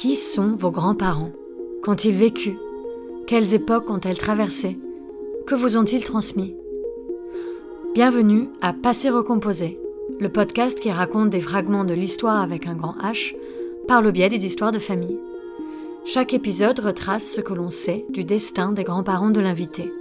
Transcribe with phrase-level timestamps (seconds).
[0.00, 1.32] Qui sont vos grands-parents?
[1.82, 2.56] Qu'ont-ils vécu?
[3.26, 4.78] Quelles époques ont-elles traversées?
[5.46, 6.56] Que vous ont-ils transmis?
[7.92, 9.78] Bienvenue à Passé Recomposé,
[10.18, 13.36] le podcast qui raconte des fragments de l'histoire avec un grand H
[13.88, 15.18] par le biais des histoires de famille.
[16.06, 19.92] Chaque épisode retrace ce que l'on sait du destin des grands-parents de l'invité,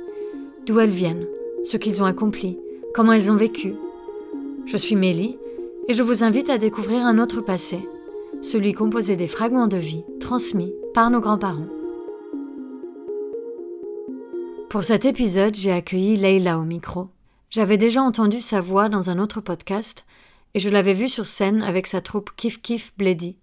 [0.66, 1.28] d'où elles viennent,
[1.66, 2.58] ce qu'ils ont accompli,
[2.96, 3.74] comment elles ont vécu.
[4.66, 5.38] Je suis Mélie
[5.90, 7.80] et je vous invite à découvrir un autre passé,
[8.42, 11.68] celui composé des fragments de vie transmis par nos grands-parents.
[14.70, 17.10] Pour cet épisode, j'ai accueilli Leila au micro.
[17.50, 20.06] J'avais déjà entendu sa voix dans un autre podcast
[20.54, 23.36] et je l'avais vue sur scène avec sa troupe Kif Kif Bledi.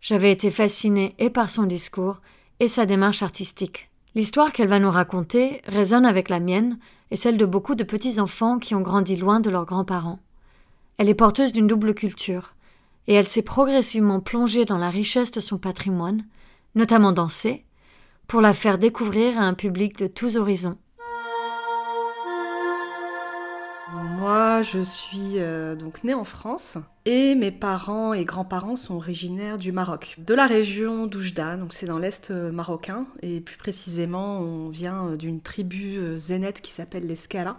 [0.00, 2.20] J'avais été fascinée et par son discours
[2.60, 3.90] et sa démarche artistique.
[4.14, 6.78] L'histoire qu'elle va nous raconter résonne avec la mienne
[7.10, 10.20] et celle de beaucoup de petits enfants qui ont grandi loin de leurs grands-parents.
[10.98, 12.53] Elle est porteuse d'une double culture,
[13.06, 16.24] et elle s'est progressivement plongée dans la richesse de son patrimoine,
[16.74, 17.64] notamment danser,
[18.26, 20.78] pour la faire découvrir à un public de tous horizons.
[24.18, 29.58] Moi, je suis euh, donc née en France et mes parents et grands-parents sont originaires
[29.58, 34.38] du Maroc, de la région d'Oujda, donc c'est dans l'est euh, marocain et plus précisément,
[34.38, 37.56] on vient euh, d'une tribu zénète qui s'appelle les Skara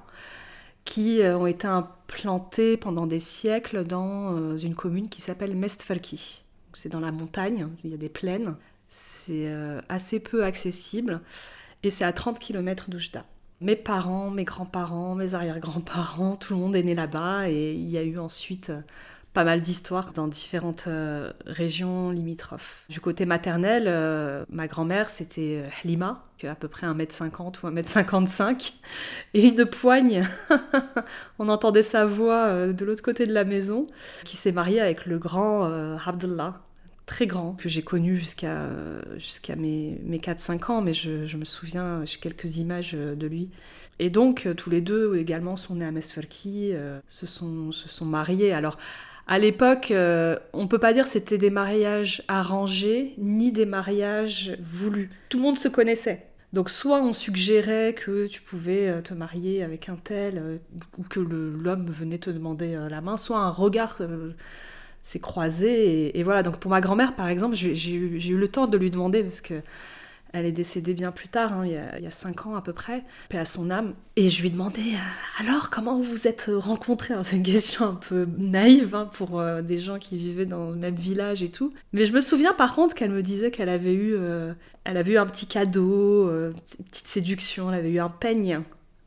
[0.85, 6.43] qui euh, ont été implantés pendant des siècles dans euh, une commune qui s'appelle Mestfalki.
[6.73, 8.55] C'est dans la montagne, il y a des plaines,
[8.87, 11.21] c'est euh, assez peu accessible
[11.83, 13.25] et c'est à 30 km d'Oujda.
[13.61, 17.97] Mes parents, mes grands-parents, mes arrière-grands-parents, tout le monde est né là-bas et il y
[17.97, 18.71] a eu ensuite
[19.35, 22.85] pas mal d'histoires dans différentes euh, régions limitrophes.
[22.87, 27.57] Du côté maternel, euh, ma grand-mère, c'était euh, Halima, qui a à peu près 1m50
[27.61, 28.75] ou 1m55,
[29.33, 30.25] et une poigne.
[31.37, 33.87] On entendait sa voix de l'autre côté de la maison,
[34.23, 35.65] qui s'est mariée avec le grand
[36.05, 36.61] Abdullah,
[37.05, 38.69] très grand, que j'ai connu jusqu'à
[39.17, 43.49] jusqu'à mes, mes 4-5 ans, mais je, je, me souviens, j'ai quelques images de lui.
[43.99, 46.73] Et donc, tous les deux également sont nés à Mesferki,
[47.07, 48.53] se, sont, se sont mariés.
[48.53, 48.77] Alors,
[49.27, 55.09] à l'époque, euh, on peut pas dire c'était des mariages arrangés ni des mariages voulus.
[55.29, 56.27] Tout le monde se connaissait.
[56.53, 60.57] Donc soit on suggérait que tu pouvais euh, te marier avec un tel euh,
[60.97, 63.99] ou que l'homme venait te demander la main, soit un regard
[65.01, 66.43] s'est croisé et, et, voilà.
[66.43, 69.55] Donc pour ma grand-mère par exemple, j'ai eu le temps de lui demander parce que
[70.35, 73.05] elle est décédée bien plus tard, hein, il, y a, cinq ans à peu près,
[73.29, 73.93] paix à son âme.
[74.17, 77.95] Et je lui demandais euh, alors comment vous vous êtes rencontrés C'est une question un
[77.95, 81.73] peu naïve hein, pour euh, des gens qui vivaient dans le même village et tout.
[81.93, 84.53] Mais je me souviens par contre qu'elle me disait qu'elle avait eu, euh,
[84.83, 88.61] elle avait eu un petit cadeau, une petite séduction, elle avait eu un peigne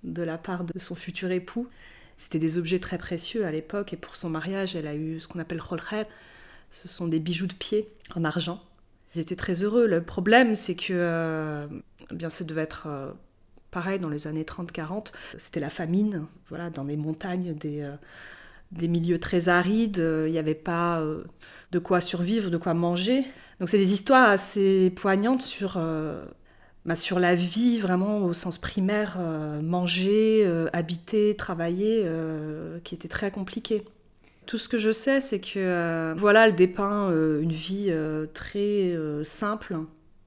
[0.04, 1.68] de la part de son futur époux.
[2.16, 5.28] C'était des objets très précieux à l'époque et pour son mariage, elle a eu ce
[5.28, 6.04] qu'on appelle kholkher.
[6.70, 8.62] Ce sont des bijoux de pied en argent
[9.14, 9.86] ils étaient très heureux.
[9.86, 11.66] Le problème, c'est que, euh,
[12.10, 13.10] bien, ça devait être euh,
[13.70, 15.12] pareil dans les années 30-40.
[15.38, 17.92] C'était la famine, voilà, dans les montagnes, des, euh,
[18.72, 19.98] des milieux très arides.
[19.98, 21.02] Il n'y avait pas
[21.72, 23.24] de quoi survivre, de quoi manger.
[23.60, 25.80] Donc, c'est des histoires assez poignantes sur.
[26.86, 29.18] Bah, sur la vie vraiment au sens primaire,
[29.62, 32.08] manger, habiter, travailler,
[32.84, 33.84] qui était très compliqué.
[34.48, 38.24] Tout ce que je sais, c'est que euh, voilà, elle dépeint euh, une vie euh,
[38.32, 39.76] très simple,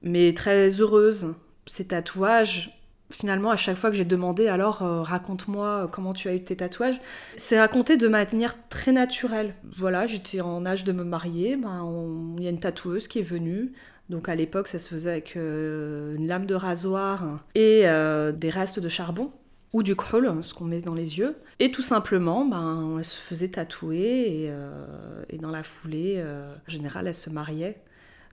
[0.00, 1.34] mais très heureuse.
[1.66, 2.80] Ses tatouages,
[3.10, 7.00] finalement, à chaque fois que j'ai demandé, alors raconte-moi comment tu as eu tes tatouages,
[7.36, 9.56] c'est raconté de manière très naturelle.
[9.76, 13.22] Voilà, j'étais en âge de me marier, ben, il y a une tatoueuse qui est
[13.22, 13.72] venue.
[14.08, 18.88] Donc à l'époque, ça se faisait avec une lame de rasoir et des restes de
[18.88, 19.32] charbon
[19.72, 21.36] ou du kohl, ce qu'on met dans les yeux.
[21.58, 24.84] Et tout simplement, ben, elle se faisait tatouer et, euh,
[25.40, 27.80] dans la foulée, euh, en général, elle se mariait.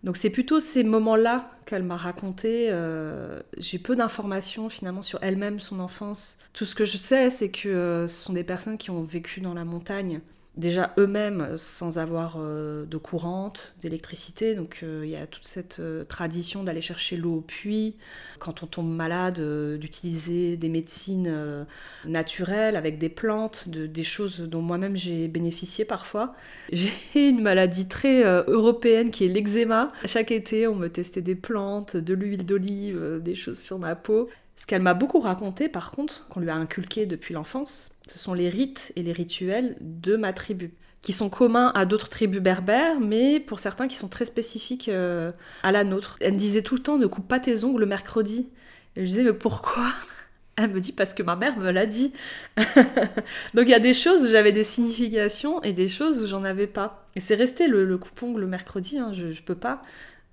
[0.03, 2.67] Donc c'est plutôt ces moments-là qu'elle m'a raconté.
[2.69, 6.37] Euh, j'ai peu d'informations finalement sur elle-même, son enfance.
[6.53, 9.53] Tout ce que je sais, c'est que ce sont des personnes qui ont vécu dans
[9.53, 10.21] la montagne
[10.59, 14.53] déjà eux-mêmes sans avoir euh, de courante, d'électricité.
[14.53, 17.95] Donc euh, il y a toute cette euh, tradition d'aller chercher l'eau au puits,
[18.39, 19.39] quand on tombe malade,
[19.79, 21.65] d'utiliser des médecines
[22.05, 26.35] naturelles avec des plantes, des choses dont moi-même j'ai bénéficié parfois.
[26.71, 29.91] J'ai une maladie très européenne qui est l'eczéma.
[30.05, 34.29] Chaque été, on me testait des plantes, de l'huile d'olive, des choses sur ma peau.
[34.59, 38.33] Ce qu'elle m'a beaucoup raconté, par contre, qu'on lui a inculqué depuis l'enfance, ce sont
[38.33, 42.99] les rites et les rituels de ma tribu, qui sont communs à d'autres tribus berbères,
[42.99, 45.31] mais pour certains qui sont très spécifiques euh,
[45.63, 46.17] à la nôtre.
[46.19, 48.49] Elle me disait tout le temps ne coupe pas tes ongles le mercredi.
[48.95, 49.91] Et je disais mais pourquoi?
[50.55, 52.11] Elle me dit parce que ma mère me l'a dit.
[52.57, 56.43] Donc il y a des choses où j'avais des significations et des choses où j'en
[56.43, 57.07] avais pas.
[57.15, 59.81] Et c'est resté le, coupe-ongle le mercredi, hein, je, je peux pas.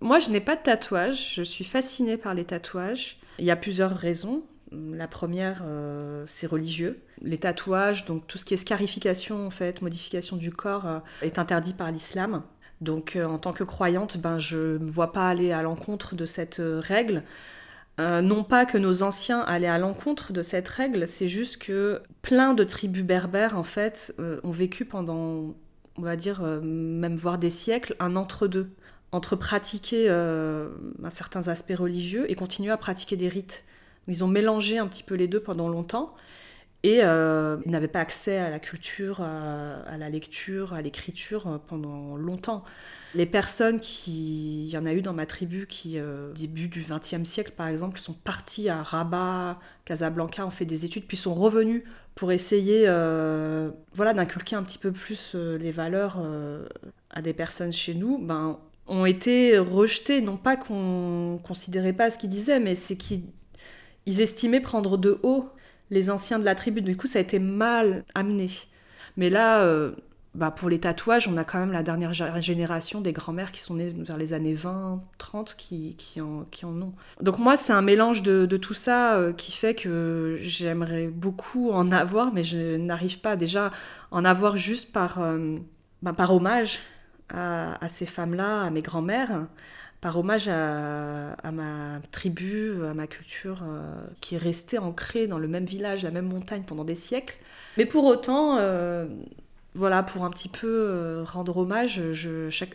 [0.00, 1.34] Moi, je n'ai pas de tatouage.
[1.34, 3.18] Je suis fascinée par les tatouages.
[3.38, 4.42] Il y a plusieurs raisons.
[4.72, 7.02] La première, euh, c'est religieux.
[7.20, 11.38] Les tatouages, donc tout ce qui est scarification, en fait, modification du corps, euh, est
[11.38, 12.42] interdit par l'islam.
[12.80, 16.26] Donc, euh, en tant que croyante, ben, je ne vois pas aller à l'encontre de
[16.26, 17.22] cette règle.
[17.98, 22.54] non pas que nos anciens allaient à l'encontre de cette règle, c'est juste que plein
[22.54, 25.54] de tribus berbères, en fait, ont vécu pendant,
[25.96, 28.70] on va dire, même voire des siècles, un entre-deux
[29.12, 30.08] entre pratiquer
[31.10, 33.64] certains aspects religieux et continuer à pratiquer des rites.
[34.08, 36.14] Ils ont mélangé un petit peu les deux pendant longtemps.
[36.84, 41.58] Et euh, ils n'avaient pas accès à la culture, à, la lecture, à l'écriture euh,
[41.64, 42.64] pendant longtemps.
[43.14, 44.64] Les personnes qui.
[44.66, 47.68] Il y en a eu dans ma tribu qui, euh, début du XXe siècle par
[47.68, 51.84] exemple, sont partis à Rabat, Casablanca, ont fait des études, puis sont revenus
[52.16, 52.82] pour essayer
[53.94, 56.20] voilà, d'inculquer un petit peu plus les valeurs
[57.10, 58.18] à des personnes chez nous.
[58.18, 58.58] Ben,
[58.88, 63.22] ont été rejetés, non pas qu'on considérait pas ce qu'ils disaient, mais c'est qu'ils
[64.06, 65.48] ils estimaient prendre de haut
[65.90, 66.80] les anciens de la tribu.
[66.80, 68.50] Du coup, ça a été mal amené.
[69.16, 69.92] Mais là, euh,
[70.34, 73.74] bah pour les tatouages, on a quand même la dernière génération des grands-mères qui sont
[73.74, 76.94] nées vers les années 20, 30 qui, qui, en, qui en ont.
[77.20, 81.92] Donc moi, c'est un mélange de, tout ça euh, qui fait que j'aimerais beaucoup en
[81.92, 83.70] avoir, mais je n'arrive pas déjà
[84.10, 85.56] en avoir juste par, euh,
[86.00, 86.80] bah, par hommage
[87.28, 89.46] à, à ces femmes-là, à mes grands-mères
[90.02, 95.46] par hommage à, ma tribu, à ma culture, euh, qui est restée ancrée dans le
[95.46, 97.38] même village, la même montagne pendant des siècles.
[97.76, 99.06] Mais pour autant, euh,
[99.74, 102.02] voilà, pour un petit peu euh, rendre hommage,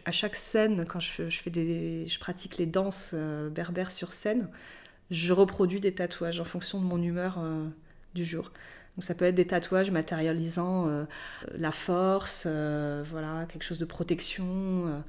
[0.06, 4.48] à chaque scène, quand je, fais des, je pratique les danses berbères sur scène,
[5.12, 7.40] je reproduis des tatouages en fonction de mon humeur
[8.16, 8.54] du jour.
[8.96, 10.90] Donc ça peut être des tatouages matérialisant
[11.56, 15.04] la force, voilà, quelque chose de protection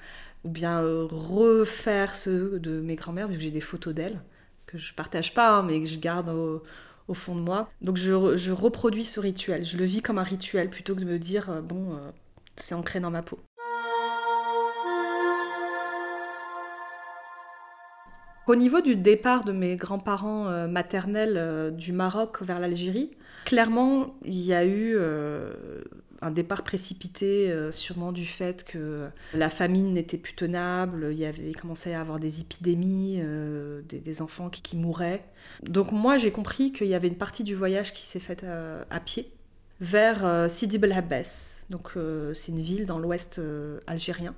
[0.45, 4.21] ou bien euh, refaire ceux de mes grands-mères, vu que j'ai des photos d'elles,
[4.67, 6.63] que je partage pas, hein, mais que je garde au,
[7.15, 7.71] fond de moi.
[7.81, 8.13] Donc je,
[8.53, 11.61] reproduis ce rituel, je le vis comme un rituel plutôt que de me dire, euh,
[11.61, 12.11] bon, euh,
[12.57, 13.39] c'est ancré dans ma peau.
[18.47, 23.11] Au niveau du départ de mes grands-parents maternels du Maroc vers l'Algérie,
[23.45, 24.97] clairement, il y a eu
[26.21, 31.25] un départ précipité, euh, sûrement du fait que la famine n'était plus tenable, il y
[31.25, 35.25] avait commencé à avoir des épidémies, euh, des, enfants qui, mouraient.
[35.63, 38.83] Donc moi j'ai compris qu'il y avait une partie du voyage qui s'est faite euh,
[38.91, 39.31] à, pied
[39.81, 41.65] vers Sidi Bel Abbès.
[41.71, 41.93] Donc
[42.35, 43.41] c'est une ville dans l'ouest
[43.87, 44.35] algérien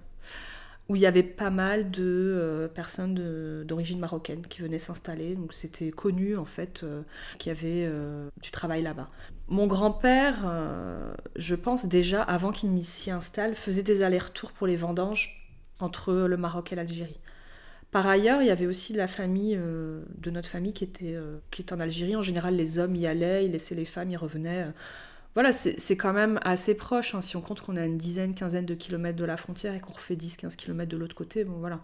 [0.90, 5.36] où il y avait pas mal de personnes d'origine marocaine qui venaient s'installer.
[5.36, 6.84] Donc c'était connu en fait
[7.38, 7.90] qu'il y avait
[8.42, 9.08] du travail là-bas.
[9.50, 10.50] Mon grand-père,
[11.36, 16.12] je pense déjà avant qu'il n'y s'y installe, faisait des allers-retours pour les vendanges entre
[16.12, 17.20] le Maroc et l'Algérie.
[17.90, 21.18] Par ailleurs, il y avait aussi de la famille, de notre famille qui était,
[21.58, 22.14] était en Algérie.
[22.14, 24.68] En général, les hommes y allaient, ils laissaient les femmes, ils revenaient
[25.34, 27.14] voilà, c'est quand même assez proche.
[27.14, 29.80] Hein, si on compte qu'on a une dizaine, quinzaine de kilomètres de la frontière et
[29.80, 31.80] qu'on refait 10-15 kilomètres de l'autre côté, bon voilà,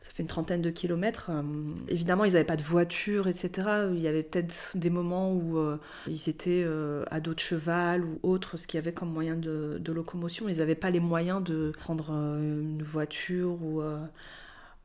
[0.00, 1.30] ça fait une trentaine de kilomètres.
[1.30, 1.42] Euh,
[1.88, 3.88] évidemment, ils n'avaient pas de voiture, etc.
[3.92, 8.04] Il y avait peut-être des moments où euh, ils étaient euh, à dos de cheval
[8.04, 10.48] ou autre, ce qu'il y avait comme moyen de, de locomotion.
[10.48, 13.82] Ils n'avaient pas les moyens de prendre une voiture ou,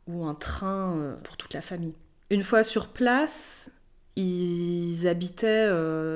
[0.07, 1.93] ou un train pour toute la famille.
[2.31, 3.69] Une fois sur place,
[4.15, 5.69] ils habitaient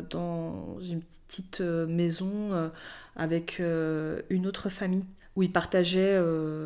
[0.10, 2.72] dans une petite maison
[3.16, 6.20] avec une autre famille où ils partageaient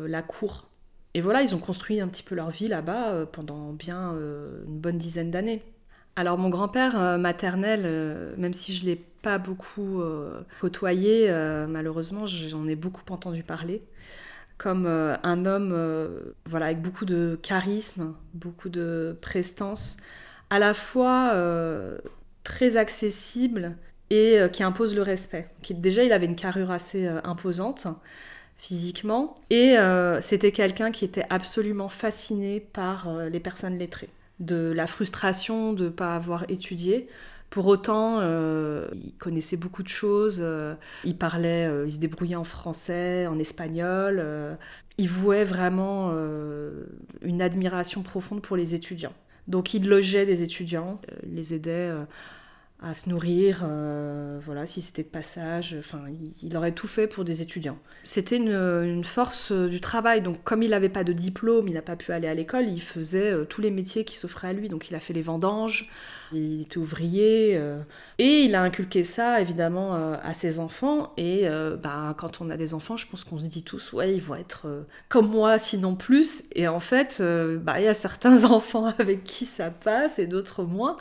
[0.08, 0.71] la cour.
[1.14, 4.12] Et voilà, ils ont construit un petit peu leur vie là-bas pendant bien
[4.66, 5.62] une bonne dizaine d'années.
[6.16, 10.02] Alors mon grand-père maternel, même si je ne l'ai pas beaucoup
[10.60, 11.30] côtoyé,
[11.68, 13.82] malheureusement j'en ai beaucoup entendu parler,
[14.56, 15.76] comme un homme
[16.46, 19.98] voilà, avec beaucoup de charisme, beaucoup de prestance,
[20.52, 21.96] à la fois euh,
[22.44, 23.74] très accessible
[24.10, 25.48] et euh, qui impose le respect.
[25.70, 27.86] Déjà, il avait une carrure assez euh, imposante
[28.62, 29.76] physiquement, et
[30.20, 35.88] c'était quelqu'un qui était absolument fasciné par les personnes lettrées, de la frustration de ne
[35.90, 37.08] pas avoir étudié.
[37.50, 40.42] Pour autant, il connaissait beaucoup de choses,
[41.04, 44.24] il parlait, il se débrouillait en français, en espagnol,
[44.96, 46.14] il vouait vraiment
[47.20, 49.12] une admiration profonde pour les étudiants.
[49.48, 52.04] Donc il logeait des étudiants, il les aidait euh,
[52.84, 56.00] à se nourrir, euh, voilà, si c'était de passage, enfin,
[56.42, 57.78] il, aurait tout fait pour des étudiants.
[58.02, 61.82] C'était une, force euh, du travail, donc comme il n'avait pas de diplôme, il n'a
[61.82, 64.68] pas pu aller à l'école, il faisait euh, tous les métiers qui s'offraient à lui,
[64.68, 65.90] donc il a fait les vendanges,
[66.32, 67.60] il était ouvrier,
[68.18, 71.46] et il a inculqué ça évidemment à ses enfants, et
[71.82, 74.36] bah, quand on a des enfants, je pense qu'on se dit tous, ouais, ils vont
[74.36, 77.22] être comme moi, sinon plus, et en fait,
[77.60, 80.96] bah, il y a certains enfants avec qui ça passe, et d'autres moins,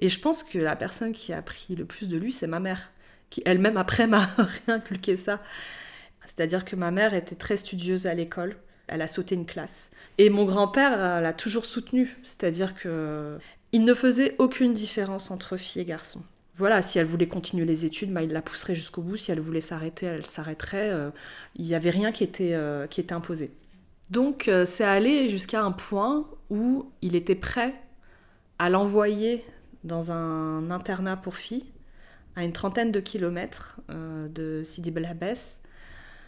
[0.00, 2.60] et je pense que la personne qui a appris le plus de lui, c'est ma
[2.60, 2.90] mère,
[3.28, 4.28] qui elle-même après m'a
[4.66, 5.40] réinculqué ça.
[6.24, 8.56] C'est-à-dire que ma mère était très studieuse à l'école.
[8.88, 9.92] Elle a sauté une classe.
[10.18, 12.16] Et mon grand-père l'a toujours soutenue.
[12.24, 13.38] C'est-à-dire que
[13.72, 16.22] il ne faisait aucune différence entre filles et garçons.
[16.56, 19.16] Voilà, si elle voulait continuer les études, bah, il la pousserait jusqu'au bout.
[19.16, 20.90] Si elle voulait s'arrêter, elle s'arrêterait.
[20.90, 21.10] Euh,
[21.56, 23.50] il n'y avait rien qui était, euh, qui était imposé.
[24.10, 27.74] Donc euh, c'est allé jusqu'à un point où il était prêt
[28.58, 29.44] à l'envoyer
[29.84, 31.66] dans un internat pour filles,
[32.36, 35.08] à une trentaine de kilomètres euh, de Sidi Bel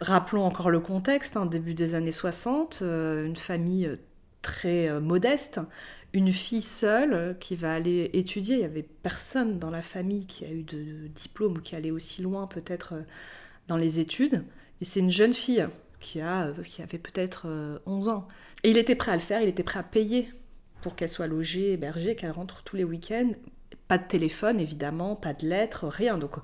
[0.00, 3.96] Rappelons encore le contexte, hein, début des années 60, euh, une famille euh,
[4.40, 5.60] très modeste,
[6.12, 8.56] une fille seule qui va aller étudier.
[8.56, 11.92] Il n'y avait personne dans la famille qui a eu de, diplôme ou qui allait
[11.92, 12.94] aussi loin peut-être
[13.68, 14.42] dans les études.
[14.80, 15.64] Et c'est une jeune fille
[16.00, 17.46] qui, a, qui avait peut-être
[17.86, 18.26] 11 ans.
[18.64, 20.28] Et il était prêt à le faire, il était prêt à payer
[20.82, 23.30] pour qu'elle soit logée, hébergée, qu'elle rentre tous les week-ends.
[23.88, 26.18] Pas de téléphone, évidemment, pas de lettres, rien.
[26.18, 26.36] Donc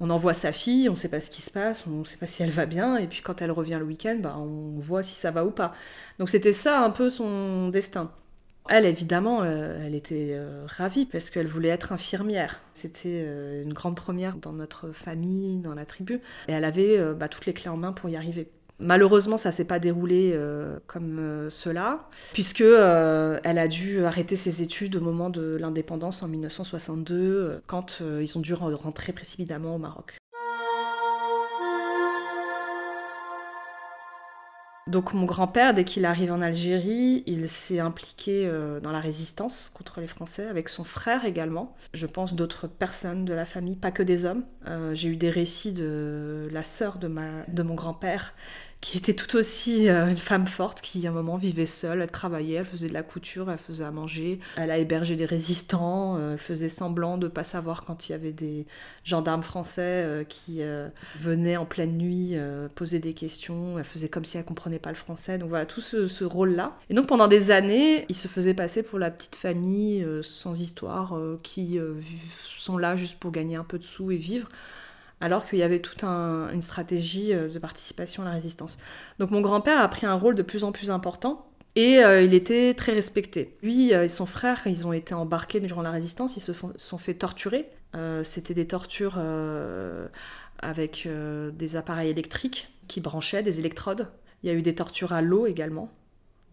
[0.00, 2.16] on envoie sa fille, on ne sait pas ce qui se passe, on ne sait
[2.16, 5.02] pas si elle va bien, et puis quand elle revient le week-end, bah, on voit
[5.02, 5.74] si ça va ou pas.
[6.18, 8.10] Donc c'était ça un peu son destin.
[8.68, 12.60] Elle, évidemment, euh, elle était euh, ravie parce qu'elle voulait être infirmière.
[12.72, 16.20] C'était euh, une grande première dans notre famille, dans la tribu.
[16.48, 18.48] Et elle avait bah, toutes les clés en main pour y arriver.
[18.82, 24.34] Malheureusement, ça s'est pas déroulé euh, comme euh, cela, puisque euh, elle a dû arrêter
[24.34, 29.78] ses études au moment de l'indépendance en 1962, quand ils ont dû rentrer précipitamment au
[29.78, 30.18] Maroc.
[34.88, 38.50] Donc mon grand-père, dès qu'il arrive en Algérie, il s'est impliqué
[38.82, 41.76] dans la résistance contre les Français, avec son frère également.
[41.94, 44.44] Je pense d'autres personnes de la famille, pas que des hommes.
[44.92, 47.08] J'ai eu des récits de la sœur de,
[47.48, 48.34] de mon grand-père
[48.82, 52.10] qui était tout aussi euh, une femme forte qui à un moment vivait seule, elle
[52.10, 56.18] travaillait, elle faisait de la couture, elle faisait à manger, elle a hébergé des résistants,
[56.18, 58.66] euh, elle faisait semblant de pas savoir quand il y avait des
[59.04, 60.60] gendarmes français euh, qui
[61.18, 62.34] venaient en pleine nuit
[62.74, 65.80] poser des questions, elle faisait comme si elle comprenait pas le français, donc voilà tout
[65.80, 66.76] ce, ce rôle-là.
[66.90, 71.16] Et donc pendant des années, il se faisait passer pour la petite famille sans histoire
[71.44, 71.78] qui
[72.56, 74.48] sont là juste pour gagner un peu de sous et vivre
[75.22, 78.78] alors qu'il y avait toute une stratégie euh, de participation à la résistance.
[79.20, 82.34] Donc mon grand-père a pris un rôle de plus en plus important et euh, il
[82.34, 83.56] était très respecté.
[83.62, 86.98] Lui euh, et son frère, ils ont été embarqués durant la résistance, ils se sont
[86.98, 87.70] fait torturer.
[88.22, 89.20] C'était des tortures
[90.60, 91.06] avec
[91.52, 94.08] des appareils électriques qui branchaient, des électrodes.
[94.42, 95.92] Il y a eu des tortures à l'eau également,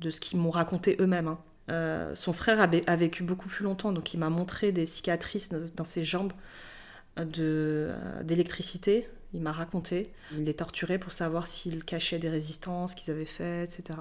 [0.01, 1.29] de ce qu'ils m'ont raconté eux-mêmes.
[1.69, 2.11] Hein.
[2.13, 6.03] son frère a, vécu beaucoup plus longtemps, donc il m'a montré des cicatrices dans ses
[6.03, 6.33] jambes
[7.25, 9.07] d'électricité.
[9.33, 10.11] Il m'a raconté.
[10.33, 13.99] Il les torturait pour savoir s'ils cachaient des résistances qu'ils avaient faites, etc.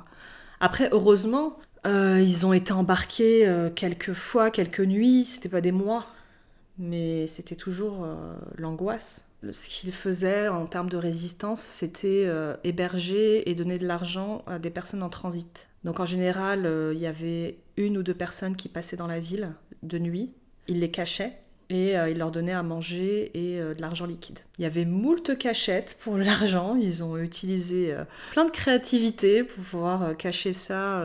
[0.61, 5.25] Après, heureusement, euh, ils ont été embarqués euh, quelques fois, quelques nuits.
[5.25, 6.07] C'était pas des mois,
[6.79, 8.07] mais c'était toujours
[8.57, 9.27] l'angoisse.
[9.53, 12.29] Ce qu'ils faisaient en termes de résistance, c'était
[12.65, 15.69] héberger et donner de l'argent à des personnes en transit.
[15.85, 19.53] Donc en général, il y avait une ou deux personnes qui passaient dans la ville
[19.83, 20.33] de nuit.
[20.67, 21.39] Ils les cachaient
[21.71, 24.39] et euh, il leur donnait à manger et euh, de l'argent liquide.
[24.59, 29.63] Il y avait moult cachettes pour l'argent, ils ont utilisé euh, plein de créativité pour
[29.65, 31.03] pouvoir cacher ça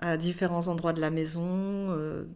[0.00, 1.88] à différents endroits de la maison,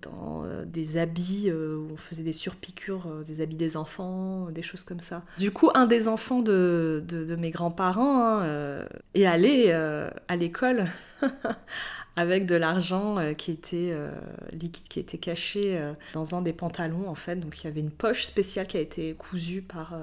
[0.03, 4.99] dans des habits où on faisait des surpiqûres, des habits des enfants, des choses comme
[4.99, 5.23] ça.
[5.39, 8.85] Du coup, un des enfants de, de, mes grands-parents hein,
[9.15, 10.87] est allé à l'école
[12.17, 14.11] avec de l'argent euh, qui était euh,
[14.53, 17.37] liquide, qui était caché euh, dans un des pantalons en fait.
[17.37, 19.95] Donc il y avait une poche spéciale qui a été cousue par,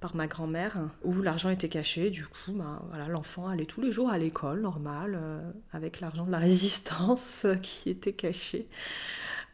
[0.00, 2.10] par ma grand-mère où l'argent était caché.
[2.10, 5.18] Du coup, bah, voilà, l'enfant allait tous les jours à l'école, normal,
[5.72, 8.66] avec l'argent de la résistance qui était caché.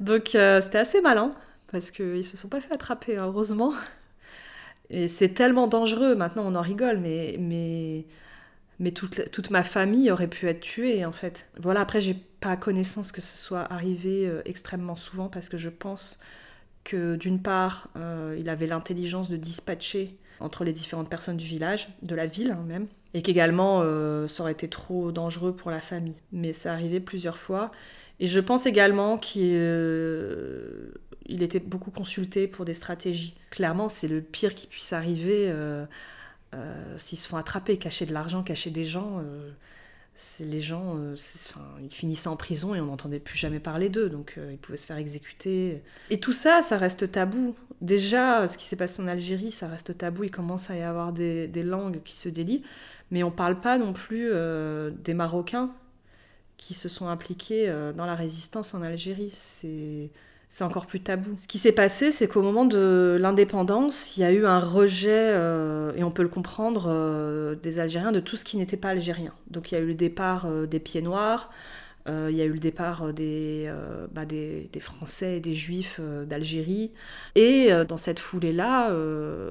[0.00, 1.30] Donc c'était assez malin
[1.70, 3.72] parce qu'ils se sont pas fait attraper, hein, heureusement.
[4.88, 8.06] Et c'est tellement dangereux, maintenant on en rigole, mais, mais
[8.78, 11.48] mais toute, toute, ma famille aurait pu être tuée en fait.
[11.58, 15.70] Voilà, après j'ai pas connaissance que ce soit arrivé euh, extrêmement souvent parce que je
[15.70, 16.18] pense
[16.84, 21.88] que d'une part, euh, il avait l'intelligence de dispatcher entre les différentes personnes du village,
[22.02, 25.80] de la ville hein, même, et qu'également euh, ça aurait été trop dangereux pour la
[25.80, 26.16] famille.
[26.32, 27.72] Mais ça arrivait plusieurs fois.
[28.20, 29.50] Et je pense également qu'il
[31.28, 33.34] il était beaucoup consulté pour des stratégies.
[33.50, 35.52] Clairement, c'est le pire qui puisse arriver
[36.98, 39.22] s'ils se font attraper, cacher de l'argent, cacher des gens
[40.40, 41.14] les gens, euh,
[41.82, 44.78] ils finissaient en prison et on n'entendait plus jamais parler d'eux, donc euh, ils pouvaient
[44.78, 45.82] se faire exécuter.
[46.10, 47.54] Et tout ça, ça reste tabou.
[47.80, 50.24] Déjà, ce qui s'est passé en Algérie, ça reste tabou.
[50.24, 52.62] Il commence à y avoir des, langues qui se délient,
[53.10, 55.70] mais on ne parle pas non plus euh, des Marocains
[56.56, 59.30] qui se sont impliqués dans la résistance en Algérie.
[59.34, 60.10] C'est
[60.48, 61.34] c'est encore plus tabou.
[61.36, 65.10] Ce qui s'est passé, c'est qu'au moment de l'indépendance, il y a eu un rejet,
[65.10, 68.90] euh, et on peut le comprendre, euh, des Algériens de tout ce qui n'était pas
[68.90, 69.32] algérien.
[69.50, 71.50] Donc il y a eu le départ euh, des pieds noirs,
[72.08, 73.68] il y a eu le départ des,
[74.12, 76.92] bah, des, Français et des Juifs d'Algérie.
[77.34, 78.92] Et dans cette foulée-là,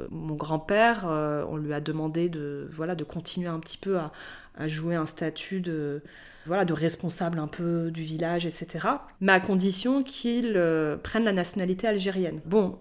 [0.10, 1.06] mon grand-père,
[1.50, 5.60] on lui a demandé de, voilà, de continuer un petit peu à jouer un statut
[5.60, 6.02] de
[6.46, 8.88] voilà, de responsable un peu du village, etc.
[9.22, 12.42] Mais à condition qu'ils euh, prennent la nationalité algérienne.
[12.46, 12.80] Bon,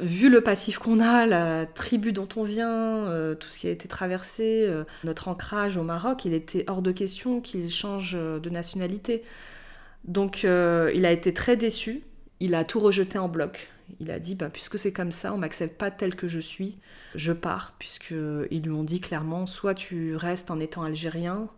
[0.00, 3.70] vu le passif qu'on a, la tribu dont on vient, euh, tout ce qui a
[3.70, 8.50] été traversé, euh, notre ancrage au Maroc, il était hors de question qu'il change de
[8.50, 9.22] nationalité.
[10.04, 12.02] Donc il a été très déçu,
[12.40, 13.70] il a tout rejeté en bloc.
[14.00, 16.78] Il a dit, bah, puisque c'est comme ça, on m'accepte pas tel que je suis,
[17.14, 21.48] je pars, puisqu'ils lui ont dit clairement, soit tu restes en étant algérien,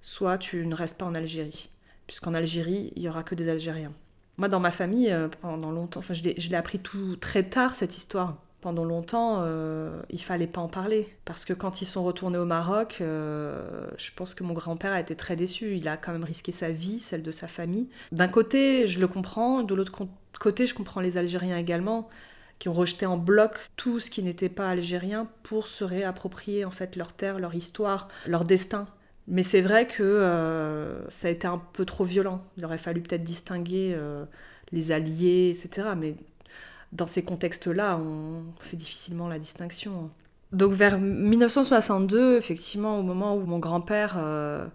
[0.00, 1.70] soit tu ne restes pas en Algérie,
[2.06, 3.92] puisqu'en Algérie, il y aura que des Algériens.
[4.36, 7.96] Moi, dans ma famille, euh, pendant longtemps, enfin, je l'ai appris tout très tard, cette
[7.96, 8.36] histoire.
[8.60, 11.14] Pendant longtemps, euh, il fallait pas en parler.
[11.24, 15.00] Parce que quand ils sont retournés au Maroc, euh, je pense que mon grand-père a
[15.00, 15.76] été très déçu.
[15.76, 17.88] Il a quand même risqué sa vie, celle de sa famille.
[18.12, 19.62] D'un côté, je le comprends.
[19.62, 19.92] De l'autre
[20.38, 22.08] côté, je comprends les Algériens également
[22.58, 26.70] qui ont rejeté en bloc tout ce qui n'était pas algérien pour se réapproprier en
[26.70, 28.86] fait leur terre, leur histoire, leur destin.
[29.28, 32.42] Mais c'est vrai que euh, ça a été un peu trop violent.
[32.56, 34.24] Il aurait fallu peut-être distinguer euh,
[34.72, 35.90] les alliés, etc.
[35.96, 36.16] Mais
[36.92, 40.10] dans ces contextes-là, on fait difficilement la distinction.
[40.52, 44.66] Donc vers 1962, effectivement, au moment où mon grand-père euh,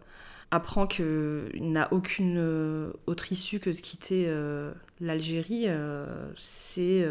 [0.52, 4.34] apprend qu'il n'a aucune autre issue que de quitter
[5.02, 5.68] l'Algérie,
[6.38, 7.06] c'est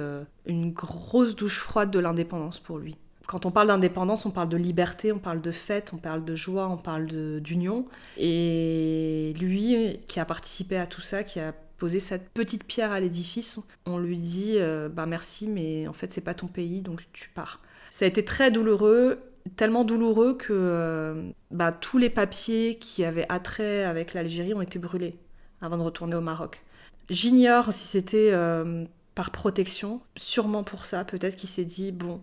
[0.46, 4.56] une grosse douche froide de l'indépendance pour lui quand on parle d'indépendance, on parle de
[4.56, 7.06] liberté, on parle de fête, on parle de joie, on parle
[7.40, 7.86] d'union.
[8.16, 13.00] Et lui, qui a participé à tout ça, qui a posé cette petite pierre à
[13.00, 17.02] l'édifice, on lui dit euh, bah merci, mais en fait c'est pas ton pays, donc
[17.12, 17.60] tu pars.
[17.90, 19.20] Ça a été très douloureux,
[19.56, 24.78] tellement douloureux que euh, bah, tous les papiers qui avaient attrait avec l'Algérie ont été
[24.78, 25.16] brûlés
[25.60, 26.62] avant de retourner au Maroc.
[27.10, 32.20] J'ignore si c'était euh, par protection, sûrement pour ça, peut-être qu'il s'est dit bon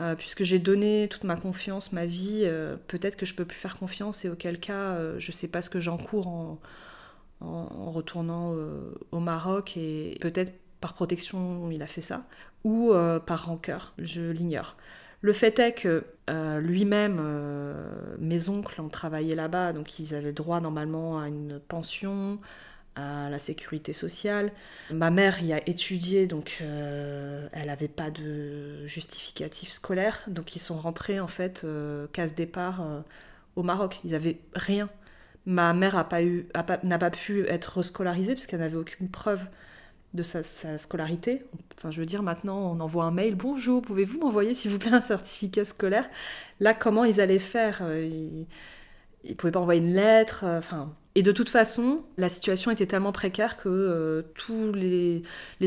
[0.00, 3.58] euh, puisque j'ai donné toute ma confiance, ma vie, euh, peut-être que je peux plus
[3.58, 6.60] faire confiance et auquel cas euh, je sais pas ce que j'encours en,
[7.40, 8.56] en, retournant
[9.12, 12.24] au Maroc et peut-être par protection il a fait ça
[12.64, 12.92] ou
[13.26, 14.76] par rancœur, je l'ignore.
[15.20, 16.04] Le fait est que
[16.60, 17.20] lui-même,
[18.18, 22.38] mes oncles ont travaillé là-bas, donc ils avaient droit normalement à une pension,
[22.96, 24.52] à la sécurité sociale.
[24.90, 30.60] Ma mère y a étudié, donc euh, elle n'avait pas de justificatif scolaire, donc ils
[30.60, 33.00] sont rentrés en fait euh, casse départ euh,
[33.56, 34.00] au Maroc.
[34.04, 34.88] Ils n'avaient rien.
[35.46, 39.44] Ma mère n'a pas, n'a pas pu être scolarisée parce qu'elle n'avait aucune preuve
[40.14, 40.42] de sa,
[40.78, 41.44] scolarité.
[41.76, 43.34] Enfin, je veux dire, maintenant, on envoie un mail.
[43.34, 46.08] Bonjour, pouvez-vous m'envoyer, s'il vous plaît, un certificat scolaire?
[46.60, 47.82] Là, comment ils allaient faire?
[47.92, 48.46] Ils
[49.24, 50.44] ne pouvaient pas envoyer une lettre.
[50.46, 55.22] Enfin, et de toute façon, la situation était tellement précaire que euh, tous les,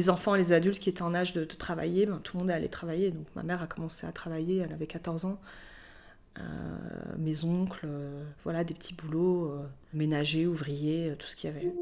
[0.10, 2.68] enfants et les adultes qui étaient en âge de, travailler, ben, tout le monde allait
[2.68, 3.12] travailler.
[3.12, 5.40] Donc ma mère a commencé à travailler, elle avait 14 ans.
[6.40, 6.42] Euh,
[7.18, 9.54] mes oncles, euh, voilà, des petits boulots,
[9.94, 11.74] ménagers, ouvriers, tout ce qu'il y avait.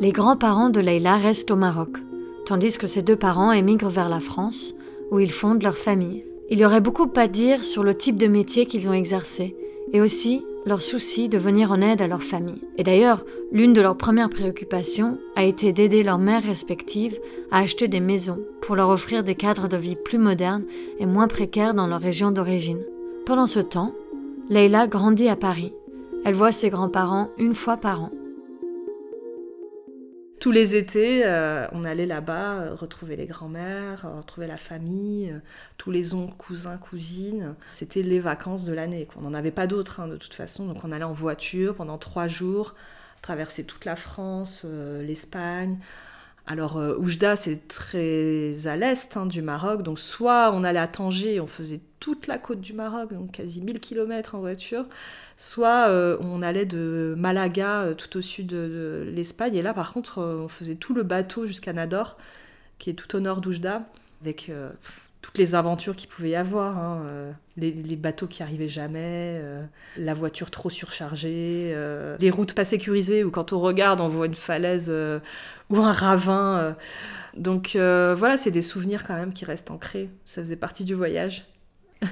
[0.00, 1.98] Les grands-parents de Leïla restent au Maroc,
[2.46, 4.74] tandis que ses deux parents émigrent vers la France,
[5.10, 6.24] où ils fondent leur famille.
[6.48, 9.56] Il y aurait beaucoup à dire sur le type de métier qu'ils ont exercé,
[9.92, 12.60] et aussi leur souci de venir en aide à leur famille.
[12.76, 17.18] Et d'ailleurs, l'une de leurs premières préoccupations a été d'aider leurs mères respectives
[17.50, 20.64] à acheter des maisons pour leur offrir des cadres de vie plus modernes
[20.98, 22.84] et moins précaires dans leur région d'origine.
[23.24, 23.94] Pendant ce temps,
[24.50, 25.72] Leila grandit à Paris.
[26.24, 28.10] Elle voit ses grands-parents une fois par an
[30.40, 35.34] tous les étés, euh, on allait là-bas euh, retrouver les grands-mères, euh, retrouver la famille,
[35.76, 37.54] tous les oncles, cousins, cousines.
[37.70, 39.08] C'était les vacances de l'année.
[39.16, 40.66] On n'en avait pas d'autres hein, de toute façon.
[40.66, 42.74] Donc on allait en voiture pendant trois jours,
[43.22, 45.78] traverser toute la France, l'Espagne,
[46.50, 49.82] Alors, euh, Oujda, c'est très à l'est hein, du Maroc.
[49.82, 53.60] Donc, soit on allait à Tanger, on faisait toute la côte du Maroc, donc quasi
[53.60, 54.86] 1000 km en voiture.
[55.36, 59.56] Soit euh, on allait de Malaga, euh, tout au sud de, l'Espagne.
[59.56, 62.16] Et là, par contre, on faisait tout le bateau jusqu'à Nador,
[62.78, 63.82] qui est tout au nord d'Oujda,
[64.22, 64.50] avec
[65.22, 66.78] toutes les aventures qu'il pouvait y avoir.
[66.78, 69.64] Hein, euh, les, bateaux qui arrivaient jamais, euh,
[69.96, 74.26] la voiture trop surchargée, euh, les routes pas sécurisées où quand on regarde on voit
[74.26, 74.92] une falaise
[75.70, 76.76] ou un ravin.
[77.36, 80.10] Donc voilà, c'est des souvenirs quand même qui restent ancrés.
[80.24, 81.46] Ça faisait partie du voyage.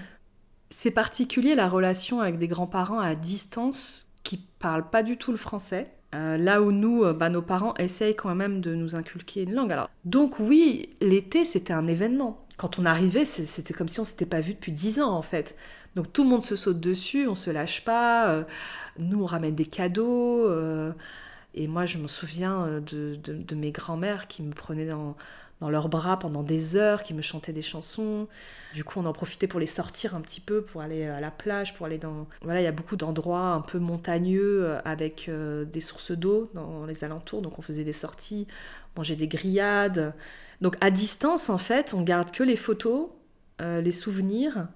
[0.71, 5.38] c'est particulier la relation avec des grands-parents à distance qui parlent pas du tout le
[5.38, 5.92] français.
[6.12, 9.71] là où nous, bah, nos parents essayent quand même de nous inculquer une langue.
[9.71, 14.27] Alors, donc oui, l'été, c'était un événement quand on arrivait, c'était comme si on s'était
[14.27, 15.57] pas vu depuis dix ans en fait.
[15.97, 18.29] Donc tout le monde se saute dessus, on se lâche pas.
[18.31, 18.45] Euh,
[18.99, 20.47] nous, on ramène des cadeaux.
[20.47, 20.92] Euh,
[21.55, 25.16] et moi, je me souviens euh, de, mes grands-mères qui me prenaient dans,
[25.62, 28.29] leurs bras pendant des heures, qui me chantaient des chansons.
[28.75, 31.31] Du coup, on en profitait pour les sortir un petit peu, pour aller à la
[31.31, 32.27] plage, pour aller dans...
[32.42, 37.05] Voilà, il y a beaucoup d'endroits un peu montagneux avec des sources d'eau dans les
[37.05, 37.40] alentours.
[37.40, 38.47] Donc on faisait des sorties,
[38.97, 40.14] mangeait des grillades.
[40.61, 43.09] Donc à distance, en fait, on garde que les photos,
[43.61, 44.69] euh, les souvenirs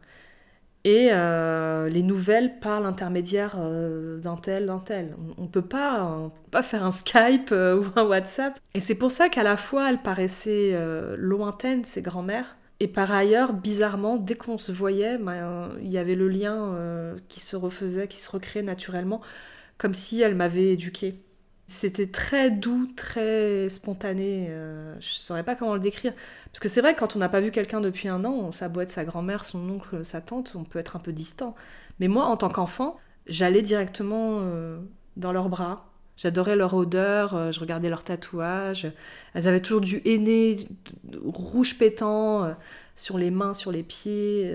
[0.84, 5.14] et euh, les nouvelles par l'intermédiaire euh, d'un tel, d'un tel.
[5.36, 6.30] On ne peut pas,
[6.62, 8.58] faire un Skype ou un WhatsApp.
[8.74, 10.78] Et c'est pour ça qu'à la fois, elles paraissaient
[11.16, 12.56] lointaines, ces grands-mères.
[12.82, 16.74] Et par ailleurs, bizarrement, dès qu'on se voyait, ben, il y avait le lien
[17.28, 19.20] qui se refaisait, qui se recréait naturellement,
[19.76, 21.22] comme si elles m'avaient éduquée.
[21.70, 24.48] C'était très doux, très spontané.
[24.50, 26.12] Euh, je ne saurais pas comment le décrire.
[26.46, 28.88] Parce que c'est vrai, quand on n'a pas vu quelqu'un depuis un an, sa boîte,
[28.88, 31.54] sa grand-mère, son oncle, sa tante, on peut être un peu distant.
[32.00, 32.96] Mais moi, en tant qu'enfant,
[33.28, 34.80] j'allais directement euh,
[35.16, 35.86] dans leurs bras.
[36.16, 38.90] J'adorais leur odeur, euh, je regardais leurs tatouages.
[39.34, 40.56] Elles avaient toujours du henné
[41.22, 42.52] rouge pétant
[42.96, 44.52] sur les mains, sur les pieds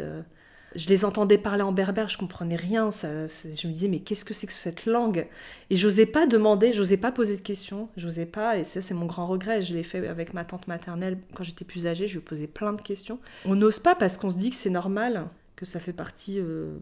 [0.75, 2.91] je les entendais parler en berbère, je comprenais rien.
[2.91, 5.27] Ça, je me disais, mais qu'est-ce que c'est que cette langue?
[5.69, 9.05] Et j'osais pas demander, j'osais pas poser de questions, j'osais pas, et ça, c'est mon
[9.05, 9.61] grand regret.
[9.61, 12.73] Je l'ai fait avec ma tante maternelle quand j'étais plus âgée, je lui posais plein
[12.73, 13.19] de questions.
[13.45, 16.77] On n'ose pas parce qu'on se dit que c'est normal, que ça fait partie euh,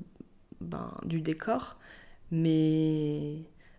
[0.60, 1.78] ben, du décor,
[2.32, 3.36] mais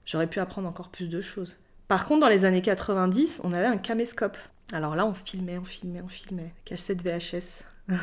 [0.07, 1.59] j'aurais pu apprendre encore plus de choses.
[1.89, 4.39] Par contre, dans les années 90, on avait un caméscope.
[4.73, 6.55] Alors là, on filmait, on filmait, on filmait.
[6.65, 7.65] Cassette VHS.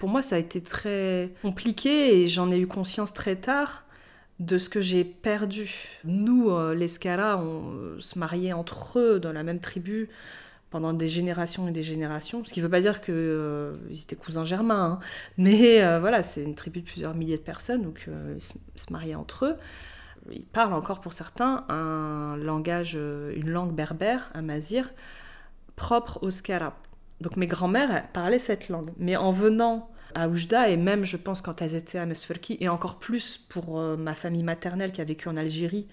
[0.00, 3.84] Pour moi, ça a été très compliqué et j'en ai eu conscience très tard
[4.38, 5.70] de ce que j'ai perdu.
[6.04, 10.08] Nous, euh, les Scala, on se mariait entre eux dans la même tribu
[10.70, 14.16] pendant des générations et des générations, ce qui ne veut pas dire qu'ils euh, étaient
[14.16, 14.98] cousins germains, hein.
[15.36, 18.54] mais euh, voilà, c'est une tribu de plusieurs milliers de personnes, donc ils se,
[18.90, 19.56] mariaient entre eux.
[20.30, 24.90] Ils parlent encore pour certains un langage, une langue berbère, un mazir,
[25.76, 26.74] propre aux Scala.
[27.22, 28.90] Donc mes grands-mères parlaient cette langue.
[28.98, 32.68] Mais en venant à Oujda, et même je pense quand elles étaient à Mesferki, et
[32.68, 35.86] encore plus pour euh, ma famille maternelle qui a vécu en Algérie,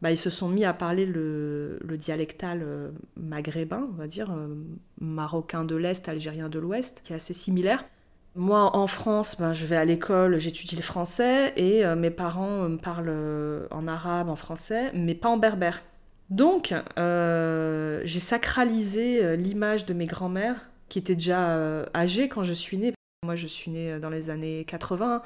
[0.00, 4.54] bah, ils se sont mis à parler le, dialectal euh, maghrébin, on va dire, euh,
[5.00, 7.84] marocain de l'Est, algérien de l'Ouest, qui est assez similaire.
[8.36, 12.76] Moi, en France, ben, je vais à l'école, j'étudie le français, et mes parents me
[12.76, 15.82] parlent en arabe, en français, mais pas en berbère.
[16.30, 22.42] Donc, euh, j'ai sacralisé euh, l'image de mes grands-mères, qui étaient déjà euh, âgées quand
[22.42, 22.92] je suis née.
[23.24, 25.22] Moi, je suis née dans les années 80.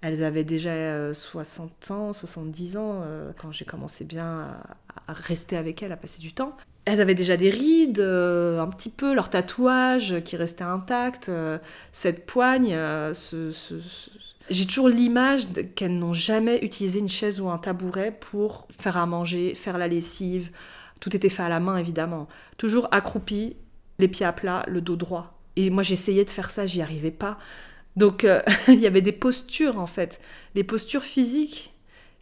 [0.00, 3.04] Elles avaient déjà 60 ans, 70 ans,
[3.38, 4.60] quand j'ai commencé bien
[5.06, 6.56] à, rester avec elles, à passer du temps.
[6.84, 11.30] Elles avaient déjà des rides, un petit peu, leurs tatouages qui restaient intacts,
[11.92, 12.72] cette poigne,
[13.14, 13.50] ce,
[14.50, 19.06] j'ai toujours l'image qu'elles n'ont jamais utilisé une chaise ou un tabouret pour faire à
[19.06, 20.50] manger, faire la lessive.
[21.00, 22.28] Tout était fait à la main, évidemment.
[22.58, 23.56] Toujours accroupies,
[23.98, 25.38] les pieds à plat, le dos droit.
[25.56, 27.38] Et moi, j'essayais de faire ça, j'y arrivais pas.
[27.96, 30.20] Donc, euh, il y avait des postures, en fait.
[30.54, 31.72] Les postures physiques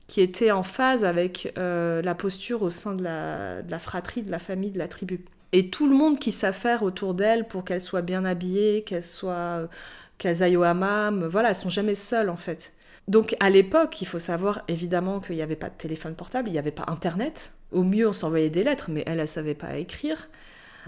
[0.07, 4.23] qui étaient en phase avec euh, la posture au sein de la, de la fratrie,
[4.23, 5.25] de la famille, de la tribu.
[5.53, 9.69] Et tout le monde qui s'affaire autour d'elle pour qu'elle soit bien habillée, qu'elle soit
[10.19, 12.73] qu'elles aillent au hammam, voilà, elles sont jamais seules en fait.
[13.09, 16.53] Donc à l'époque, il faut savoir évidemment qu'il n'y avait pas de téléphone portable, il
[16.53, 17.53] n'y avait pas Internet.
[17.73, 20.29] Au mieux, on s'envoyait des lettres, mais elle, elle savait pas écrire.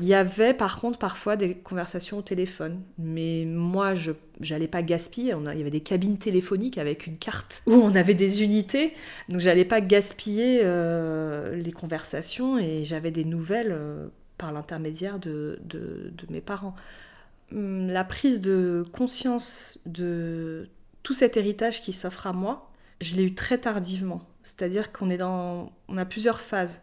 [0.01, 4.13] Il y avait par contre parfois des conversations au téléphone, mais moi je
[4.51, 5.35] n'allais pas gaspiller.
[5.35, 8.93] On il y avait des cabines téléphoniques avec une carte où on avait des unités,
[9.29, 15.61] donc j'allais pas gaspiller euh, les conversations et j'avais des nouvelles euh, par l'intermédiaire de,
[16.29, 16.75] mes parents.
[17.53, 20.69] Hum, la prise de conscience de
[21.03, 24.23] tout cet héritage qui s'offre à moi, je l'ai eu très tardivement.
[24.43, 26.83] C'est-à-dire qu'on est dans, on a plusieurs phases.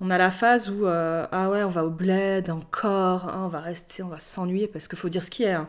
[0.00, 3.48] On a la phase où, euh, ah ouais, on va au bled encore, hein, on
[3.48, 5.52] va rester, on va s'ennuyer, parce qu'il faut dire ce qui est.
[5.52, 5.68] Hein.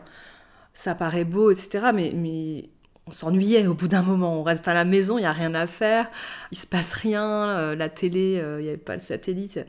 [0.72, 1.90] Ça paraît beau, etc.
[1.94, 2.70] Mais, mais
[3.06, 4.38] on s'ennuyait au bout d'un moment.
[4.38, 6.10] On reste à la maison, il n'y a rien à faire,
[6.52, 9.60] il se passe rien, euh, la télé, euh, il n'y avait pas le satellite.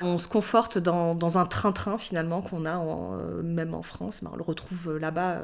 [0.00, 4.22] On se conforte dans, un train-train finalement qu'on a euh, même en France.
[4.30, 5.42] on le retrouve là-bas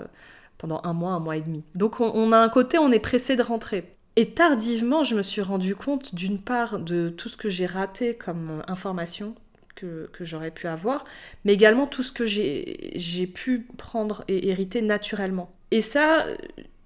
[0.58, 1.64] pendant un mois, un mois et demi.
[1.74, 3.94] Donc on, a un côté, on est pressé de rentrer.
[4.16, 8.14] Et tardivement, je me suis rendu compte d'une part de tout ce que j'ai raté
[8.14, 9.36] comme information
[9.76, 11.04] que, que j'aurais pu avoir,
[11.44, 15.52] mais également tout ce que j'ai pu prendre et hériter naturellement.
[15.70, 16.26] Et ça,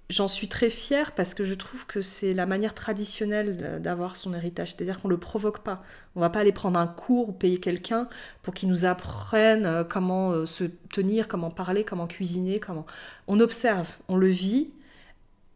[0.09, 4.33] J'en suis très fière parce que je trouve que c'est la manière traditionnelle d'avoir son
[4.33, 5.81] héritage, c'est-à-dire qu'on ne le provoque pas.
[6.15, 8.09] On va pas aller prendre un cours ou payer quelqu'un
[8.41, 12.85] pour qu'il nous apprenne euh, comment euh, se tenir, comment parler, comment cuisiner, comment...
[13.27, 14.71] On observe, on le vit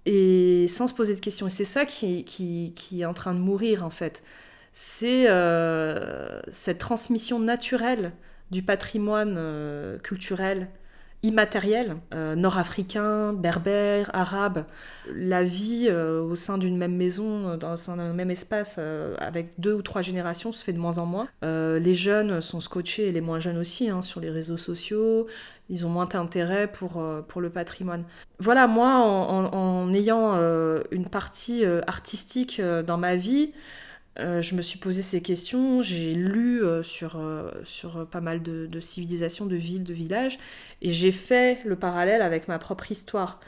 [0.05, 1.47] et sans se poser de questions.
[1.47, 4.23] Et c'est ça qui, qui, est en train de mourir en fait.
[4.73, 8.13] C'est euh, cette transmission naturelle
[8.51, 10.69] du patrimoine culturel
[11.27, 14.65] immatériel, euh, nord-africain, berbère, arabe.
[15.13, 18.79] La vie euh, au sein d'une même maison, euh, dans un même espace,
[19.19, 21.27] avec deux ou trois générations, se fait de moins en moins.
[21.43, 25.27] les jeunes sont scotchés, et les moins jeunes aussi, hein, sur les réseaux sociaux.
[25.69, 28.05] Ils ont moins d'intérêt pour, pour le patrimoine.
[28.39, 30.35] Voilà, moi, en ayant
[30.91, 33.51] une partie artistique dans ma vie,
[34.19, 38.41] euh, je me suis posé ces questions, j'ai lu euh, sur, euh, sur pas mal
[38.41, 40.39] de, civilisations, de villes, de villages,
[40.81, 43.39] et j'ai fait le parallèle avec ma propre histoire.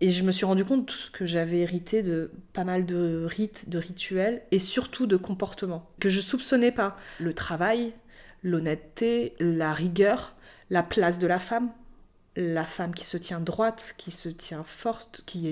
[0.00, 3.78] Et je me suis rendu compte que j'avais hérité de pas mal de rites, de
[3.78, 6.96] rituels, et surtout de comportements que je soupçonnais pas.
[7.18, 7.92] Le travail,
[8.42, 10.34] l'honnêteté, la rigueur,
[10.70, 11.70] la place de la femme,
[12.36, 15.48] la femme qui se tient droite, qui se tient forte, qui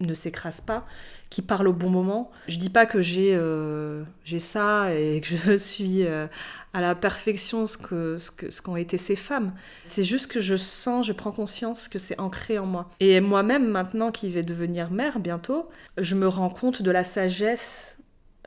[0.00, 0.86] ne s'écrase pas,
[1.28, 2.30] qui parle au bon moment.
[2.46, 6.28] Je dis pas que j'ai euh, j'ai ça et que je suis euh,
[6.72, 9.52] à la perfection ce que ce qu'ont été ces femmes.
[9.82, 12.88] C'est juste que je sens, je prends conscience que c'est ancré en moi.
[13.00, 17.98] Et moi-même maintenant qui vais devenir mère bientôt, je me rends compte de la sagesse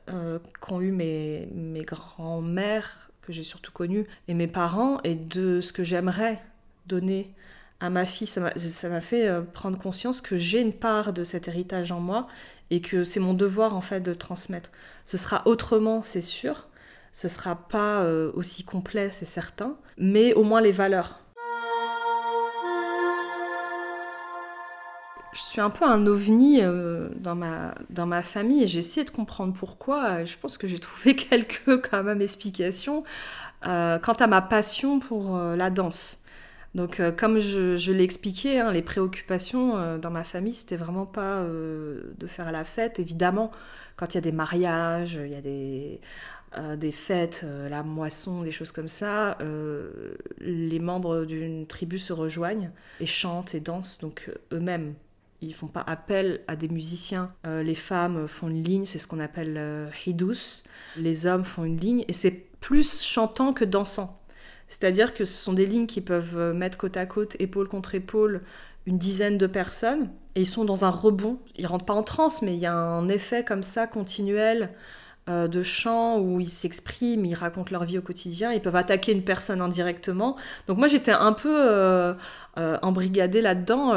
[0.08, 5.60] euh, qu'ont eu mes mes grands-mères que j'ai surtout connues et mes parents et de
[5.60, 6.42] ce que j'aimerais
[6.86, 7.32] donner
[7.82, 8.40] à ma fille, ça
[8.88, 12.28] m'a fait prendre conscience que j'ai une part de cet héritage en moi
[12.70, 14.70] et que c'est mon devoir en fait de transmettre.
[15.04, 16.68] Ce sera autrement, c'est sûr.
[17.12, 21.18] Ce sera pas euh, aussi complet, c'est certain, mais au moins les valeurs.
[25.34, 29.04] Je suis un peu un ovni euh, dans, ma, dans ma famille et j'ai essayé
[29.04, 30.24] de comprendre pourquoi.
[30.24, 33.04] Je pense que j'ai trouvé quelques quand même explications
[33.66, 36.21] euh, quant à ma passion pour la danse.
[36.74, 41.04] Donc, euh, comme je, l'ai expliqué, hein, les préoccupations euh, dans ma famille, c'était vraiment
[41.04, 42.98] pas euh, de faire la fête.
[42.98, 43.50] Évidemment,
[43.96, 48.72] quand il y a des mariages, il y a des, fêtes, la moisson, des choses
[48.72, 49.36] comme ça,
[50.40, 54.94] les membres d'une tribu se rejoignent et chantent et dansent, donc eux-mêmes.
[55.42, 57.34] Ils font pas appel à des musiciens.
[57.44, 60.64] les femmes font une ligne, c'est ce qu'on appelle hidous.
[60.96, 64.21] Les hommes font une ligne et c'est plus chantant que dansant.
[64.72, 67.94] C'est-à-dire que ce sont des lignes qui peuvent euh, mettre côte à côte, épaule contre
[67.94, 68.40] épaule,
[68.86, 71.38] une dizaine de personnes, et ils sont dans un rebond.
[71.56, 74.70] Ils rentrent pas en transe, mais il y a un effet comme ça continuel
[75.28, 79.12] euh, de chant où ils s'expriment, ils racontent leur vie au quotidien, ils peuvent attaquer
[79.12, 80.36] une personne indirectement.
[80.66, 82.14] Donc moi j'étais un peu euh,
[82.56, 83.94] embrigadée là-dedans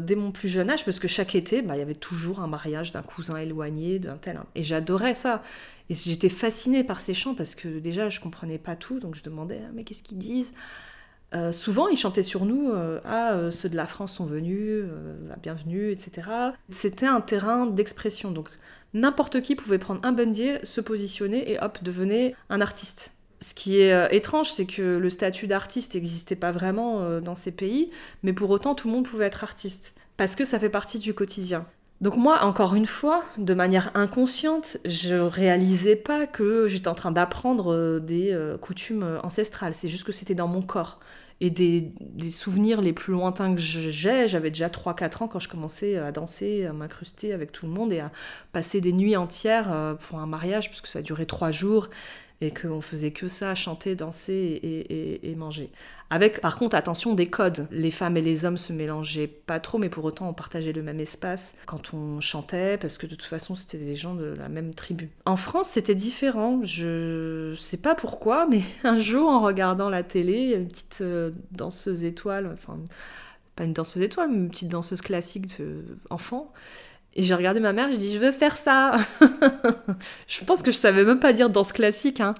[0.00, 2.46] dès mon plus jeune âge, parce que chaque été, bah, il y avait toujours un
[2.46, 4.40] mariage d'un cousin éloigné, d'un tel.
[4.54, 5.42] Et j'adorais ça.
[5.90, 9.22] Et j'étais fascinée par ces chants parce que déjà je comprenais pas tout, donc je
[9.22, 10.52] demandais mais qu'est-ce qu'ils disent?
[11.34, 14.84] Euh, souvent, ils chantaient sur nous euh, Ah, euh, ceux de la France sont venus,
[15.42, 16.28] bienvenue, etc.
[16.70, 18.30] C'était un terrain d'expression.
[18.30, 18.48] Donc,
[18.94, 23.12] n'importe qui pouvait prendre un bandier, se positionner et hop, devenait un artiste.
[23.40, 27.90] Ce qui est étrange, c'est que le statut d'artiste n'existait pas vraiment dans ces pays,
[28.24, 29.94] mais pour autant, tout le monde pouvait être artiste.
[30.16, 31.64] Parce que ça fait partie du quotidien.
[32.00, 37.10] Donc moi, encore une fois, de manière inconsciente, je réalisais pas que j'étais en train
[37.10, 39.74] d'apprendre euh, des euh, coutumes euh, ancestrales.
[39.74, 41.00] C'est juste que c'était dans mon corps.
[41.40, 41.92] Et des,
[42.32, 46.66] souvenirs les plus lointains que j'ai, j'avais déjà 3-4 ans quand je commençais à danser,
[46.66, 48.10] à m'incruster avec tout le monde et à
[48.52, 51.90] passer des nuits entières pour un mariage, puisque ça durait 3 jours
[52.40, 54.60] et qu'on faisait que ça, chanter, danser
[55.22, 55.70] et, manger.
[56.10, 57.66] Avec par contre attention des codes.
[57.70, 60.82] Les femmes et les hommes se mélangeaient pas trop, mais pour autant on partageait le
[60.82, 64.48] même espace quand on chantait, parce que de toute façon c'était des gens de la
[64.48, 65.10] même tribu.
[65.26, 70.54] En France c'était différent, je sais pas pourquoi, mais un jour en regardant la télé,
[70.54, 72.78] une petite euh, danseuse étoile, enfin
[73.56, 76.52] pas une danseuse étoile, mais une petite danseuse classique de enfant,
[77.14, 78.96] et j'ai regardé ma mère, j'ai dit je veux faire ça.
[80.28, 82.20] je pense que je savais même pas dire danse classique.
[82.20, 82.34] Hein.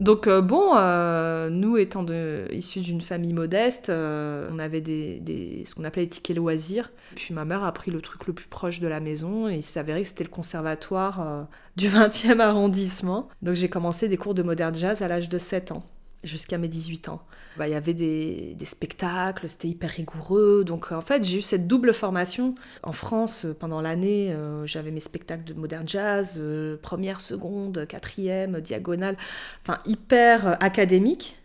[0.00, 2.04] Donc euh, bon, euh, nous étant
[2.50, 6.90] issus d'une famille modeste, euh, on avait des, ce qu'on appelait les tickets loisirs.
[7.14, 9.62] Puis ma mère a pris le truc le plus proche de la maison et il
[9.62, 13.28] s'avérait que c'était le conservatoire du 20e arrondissement.
[13.42, 15.84] Donc j'ai commencé des cours de modern jazz à l'âge de 7 ans
[16.24, 17.22] jusqu'à mes 18 ans.
[17.56, 20.64] Bah, il y avait des, spectacles, c'était hyper rigoureux.
[20.64, 22.54] Donc en fait, j'ai eu cette double formation.
[22.82, 27.86] En France, euh, pendant l'année, euh, j'avais mes spectacles de modern jazz, euh, première, seconde,
[27.86, 29.16] quatrième, diagonale,
[29.62, 31.38] enfin hyper académique.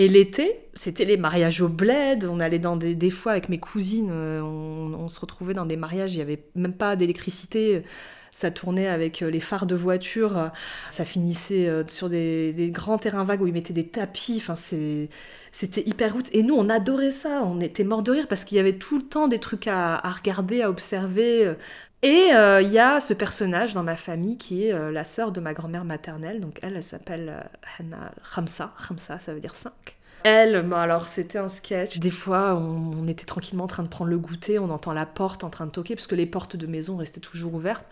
[0.00, 2.24] Et l'été, c'était les mariages au bled.
[2.24, 5.76] On allait dans des, des fois avec mes cousines, on, on, se retrouvait dans des
[5.76, 7.82] mariages, il n'y avait même pas d'électricité
[8.30, 10.48] ça tournait avec euh, les phares de voiture, euh,
[10.90, 15.82] ça finissait euh, sur des, grands terrains vagues où ils mettaient des tapis, enfin c'était
[15.86, 16.28] hyper route.
[16.32, 18.98] Et nous, on adorait ça, on était morts de rire parce qu'il y avait tout
[18.98, 21.54] le temps des trucs à, regarder, à observer.
[22.02, 25.54] Et il y a ce personnage dans ma famille qui est la sœur de ma
[25.54, 29.97] grand-mère maternelle, donc elle, elle s'appelle Hannah Ramsa, Ramsa ça veut dire 5.
[30.24, 31.98] Elle, bah alors c'était un sketch.
[31.98, 35.44] Des fois, on, était tranquillement en train de prendre le goûter, on entend la porte
[35.44, 37.86] en train de toquer, parce que les portes de maison restaient toujours ouvertes.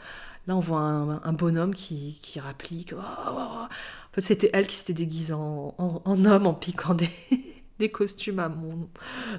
[0.46, 2.92] Là, on voit un, bonhomme qui, qui rapplique.
[2.96, 3.40] Oh, oh, oh.
[3.40, 3.68] En
[4.12, 5.74] fait, c'était elle qui s'était déguisée en,
[6.06, 7.10] homme en piquant des,
[7.78, 8.88] des costumes à mon,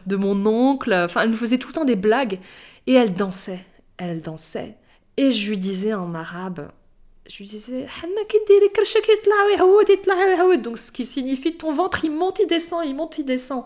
[0.06, 0.93] de mon oncle.
[0.93, 2.39] Enfin, elle me faisait tout le temps des blagues.
[2.88, 3.65] Et elle dansait.
[3.95, 4.76] Elle dansait.
[5.15, 6.69] Et je lui disais en arabe,
[7.30, 7.88] je lui disais
[10.58, 13.66] donc ce qui signifie ton ventre il monte il descend il monte il descend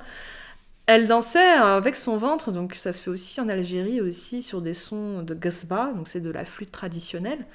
[0.88, 4.74] elle dansait avec son ventre, donc ça se fait aussi en Algérie, aussi sur des
[4.74, 7.45] sons de gasba, donc c'est de la flûte traditionnelle.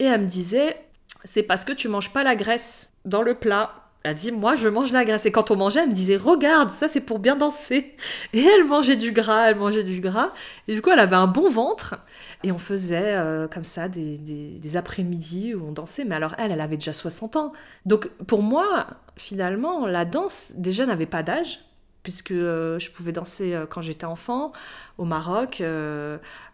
[0.00, 0.76] Et elle me disait,
[1.24, 3.70] c'est parce que tu manges pas la graisse dans le plat.
[4.02, 5.24] Elle dit, moi je mange la graisse.
[5.24, 7.94] Et quand on mangeait, elle me disait, regarde, ça c'est pour bien danser.
[8.34, 10.32] Et elle mangeait du gras, elle mangeait du gras.
[10.68, 11.94] Et du coup, elle avait un bon ventre.
[12.44, 16.04] Et on faisait euh, comme ça des, après-midi où on dansait.
[16.04, 17.52] Mais alors elle, elle avait déjà 60 ans.
[17.86, 21.64] Donc pour moi, finalement, la danse déjà n'avait pas d'âge
[22.02, 24.52] puisque euh, je pouvais danser euh, quand j'étais enfant
[24.98, 25.62] au Maroc,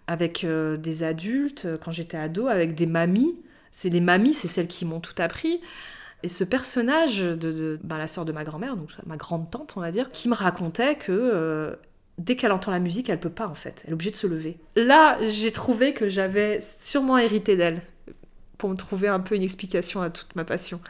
[0.07, 3.43] avec des adultes, quand j'étais ado, avec des mamies.
[3.73, 5.61] C'est les mamies, c'est celles qui m'ont tout appris.
[6.23, 9.81] Et ce personnage de, ben, la sœur de ma grand-mère, donc ma grande tante, on
[9.81, 11.77] va dire, qui me racontait que
[12.21, 14.27] dès qu'elle entend la musique, elle peut pas en fait, elle est obligée de se
[14.27, 14.59] lever.
[14.77, 17.83] Là, j'ai trouvé que j'avais sûrement hérité d'elle
[18.59, 20.81] pour me trouver un peu une explication à toute ma passion.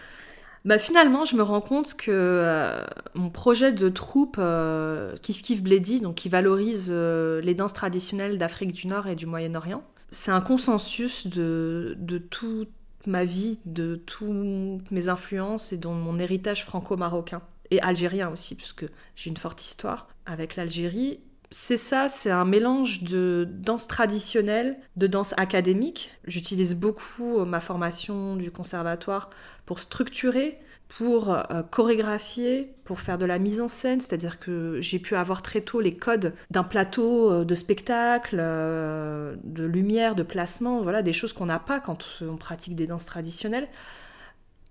[0.64, 5.62] Bah, finalement, je me rends compte que euh, mon projet de troupe euh, Kif Kif
[5.62, 10.32] Bledi, donc qui valorise euh, les danses traditionnelles d'Afrique du Nord et du Moyen-Orient, c'est
[10.32, 12.68] un consensus de, de toute
[13.06, 17.40] ma vie, de toutes mes influences et de mon héritage franco-marocain
[17.70, 21.20] et algérien aussi, puisque j'ai une forte histoire avec l'Algérie
[21.52, 26.12] c'est ça, c'est un mélange de danse traditionnelle, de danse académique.
[26.24, 29.30] J'utilise beaucoup euh, ma formation du conservatoire
[29.66, 35.00] pour structurer, pour euh, chorégraphier, pour faire de la mise en scène, c'est-à-dire que j'ai
[35.00, 40.82] pu avoir très tôt les codes d'un plateau euh, de spectacle, de lumière, de placement,
[40.82, 43.68] voilà, des choses qu'on n'a pas quand on pratique des danses traditionnelles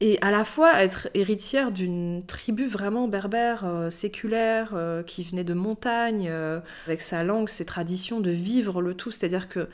[0.02, 5.44] et à la fois être héritière d'une tribu vraiment berbère, euh, séculaire, euh, qui venait
[5.44, 9.12] de montagne, euh, avec sa langue, ses traditions, de vivre le tout.
[9.12, 9.68] C'est-à-dire que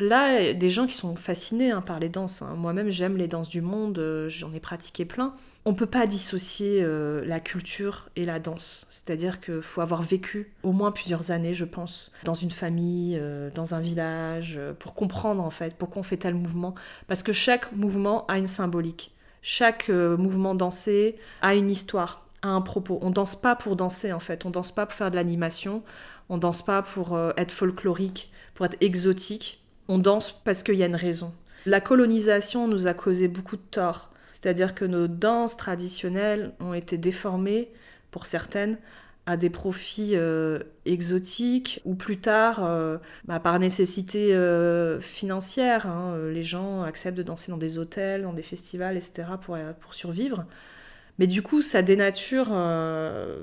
[0.00, 2.42] là, des gens qui sont fascinés hein, par les danses.
[2.42, 2.54] Hein.
[2.56, 5.34] Moi-même, j'aime les danses du monde, j'en ai pratiqué plein.
[5.64, 6.82] On peut pas dissocier
[7.22, 8.86] la culture et la danse.
[8.90, 13.20] C'est-à-dire qu'il faut avoir vécu au moins plusieurs années, je pense, dans une famille,
[13.54, 16.74] dans un village, pour comprendre en fait pourquoi on fait tel mouvement.
[17.08, 19.12] Parce que chaque mouvement a une symbolique.
[19.42, 22.98] Chaque euh, mouvement dansé a une histoire, a un propos.
[23.02, 25.82] On danse pas pour danser en fait, on danse pas pour faire de l'animation,
[26.28, 29.62] on danse pas pour euh, être folklorique, pour être exotique.
[29.88, 31.32] On danse parce qu'il y a une raison.
[31.66, 34.10] La colonisation nous a causé beaucoup de tort.
[34.32, 37.68] C'est-à-dire que nos danses traditionnelles ont été déformées,
[38.10, 38.78] pour certaines,
[39.26, 46.16] à des profits euh, exotiques ou plus tard, euh, bah, par nécessité euh, financière, hein,
[46.32, 49.28] les gens acceptent de danser dans des hôtels, dans des festivals, etc.
[49.40, 50.44] pour, pour survivre.
[51.18, 52.48] Mais du coup, ça dénature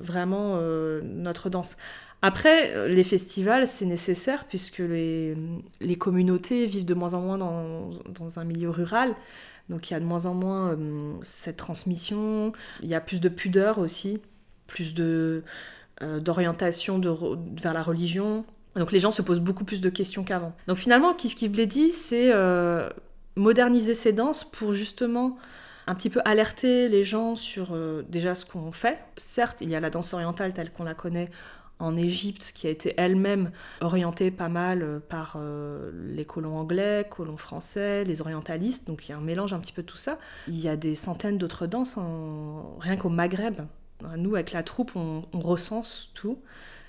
[0.00, 0.60] vraiment
[1.04, 1.76] notre danse.
[2.22, 5.36] Après, les festivals, c'est nécessaire puisque les,
[5.80, 9.14] les, communautés vivent de moins en moins dans, dans un milieu rural.
[9.68, 10.76] Donc il y a de moins en moins
[11.22, 14.20] cette transmission, il y a plus de pudeur aussi,
[14.68, 15.42] plus de,
[16.00, 17.00] euh, d'orientation
[17.60, 18.44] vers la religion.
[18.76, 20.54] Donc les gens se posent beaucoup plus de questions qu'avant.
[20.68, 22.88] Donc finalement, Kif Kif dit, c'est euh,
[23.34, 25.36] moderniser ces danses pour justement
[25.88, 29.00] un petit peu alerter les gens sur euh, déjà ce qu'on fait.
[29.16, 31.30] Certes, il y a la danse orientale telle qu'on la connaît
[31.80, 33.50] en Égypte, qui a été elle-même
[33.80, 35.38] orientée pas mal par
[36.08, 39.72] les colons anglais, colons français, les orientalistes, donc il y a un mélange un petit
[39.72, 40.18] peu de tout ça.
[40.48, 41.96] Il y a des centaines d'autres danses,
[42.80, 43.60] rien qu'au Maghreb.
[44.16, 46.38] Nous, avec la troupe, on, recense tout.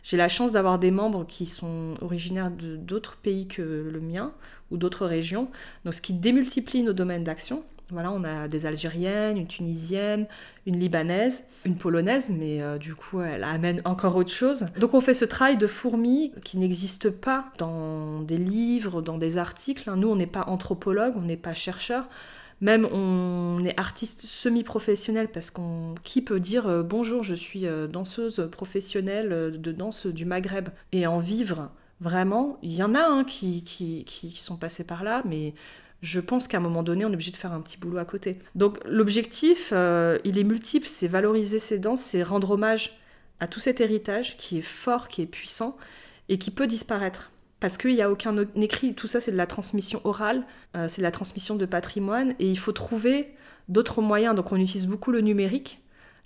[0.03, 4.32] J'ai la chance d'avoir des membres qui sont originaires d'autres pays que le mien
[4.72, 5.49] ou d'autres régions,
[5.84, 7.64] donc ce qui démultiplie nos domaines d'action.
[7.91, 10.28] Voilà, on a des Algériennes, une Tunisienne,
[10.68, 14.68] une Libanaise, une Polonaise, mais euh, du coup, elle amène encore autre chose.
[14.78, 19.39] Donc on fait ce travail de fourmi qui n'existe pas dans des livres, dans des
[19.39, 19.91] articles.
[19.95, 22.07] Nous, on n'est pas anthropologue, on n'est pas chercheur.
[22.62, 27.88] Même on est artiste semi-professionnel parce qu'on qui peut dire euh, bonjour, je suis euh,
[27.88, 31.70] danseuse professionnelle de danse du Maghreb et en vivre
[32.01, 32.57] vraiment.
[32.62, 35.53] Il y en a un qui, qui, qui sont passés par là, mais
[36.01, 38.05] je pense qu'à un moment donné, on est obligé de faire un petit boulot à
[38.05, 38.38] côté.
[38.55, 42.99] Donc l'objectif, euh, il est multiple, c'est valoriser ces danses, c'est rendre hommage
[43.39, 45.78] à tout cet héritage qui est fort, qui est puissant
[46.30, 47.32] et qui peut disparaître.
[47.60, 50.43] Parce qu'il n'y a aucun écrit, tout ça c'est de la transmission orale,
[50.76, 53.34] euh, c'est la transmission de patrimoine, et il faut trouver
[53.68, 54.36] d'autres moyens.
[54.36, 55.82] Donc on utilise beaucoup le numérique,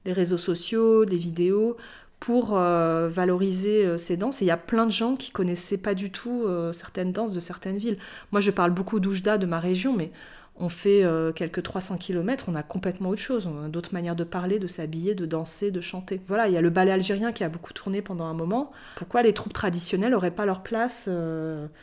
[0.06, 1.78] les réseaux sociaux, les vidéos,
[2.20, 4.42] pour euh, valoriser euh, ces danses.
[4.42, 7.40] Et il y a plein de gens qui connaissaient pas du tout certaines danses de
[7.40, 7.98] certaines villes.
[8.32, 10.12] Moi, je parle beaucoup d'Oujda, de ma région, mais
[10.56, 11.04] on fait
[11.36, 13.48] quelques 300 km, on a complètement autre chose.
[13.48, 16.22] On a d'autres manières de parler, de s'habiller, de danser, de chanter.
[16.28, 18.72] Voilà, il y a le ballet algérien qui a beaucoup tourné pendant un moment.
[18.96, 21.10] Pourquoi les troupes traditionnelles n'auraient pas leur place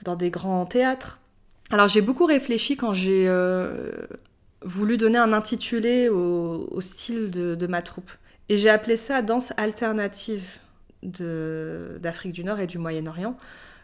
[0.04, 1.18] dans des grands théâtres?
[1.70, 3.28] Alors j'ai beaucoup réfléchi quand j'ai
[4.62, 8.12] voulu donner un intitulé au, style de ma troupe.
[8.50, 10.58] Et j'ai appelé ça danse alternative
[11.02, 13.36] d'Afrique du Nord et du Moyen-Orient.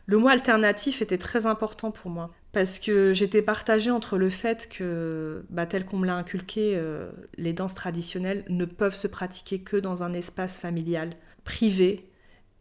[0.06, 4.66] Le mot alternatif était très important pour moi parce que j'étais partagée entre le fait
[4.70, 9.58] que, bah, tel qu'on me l'a inculqué, euh, les danses traditionnelles ne peuvent se pratiquer
[9.58, 11.10] que dans un espace familial,
[11.44, 12.08] privé,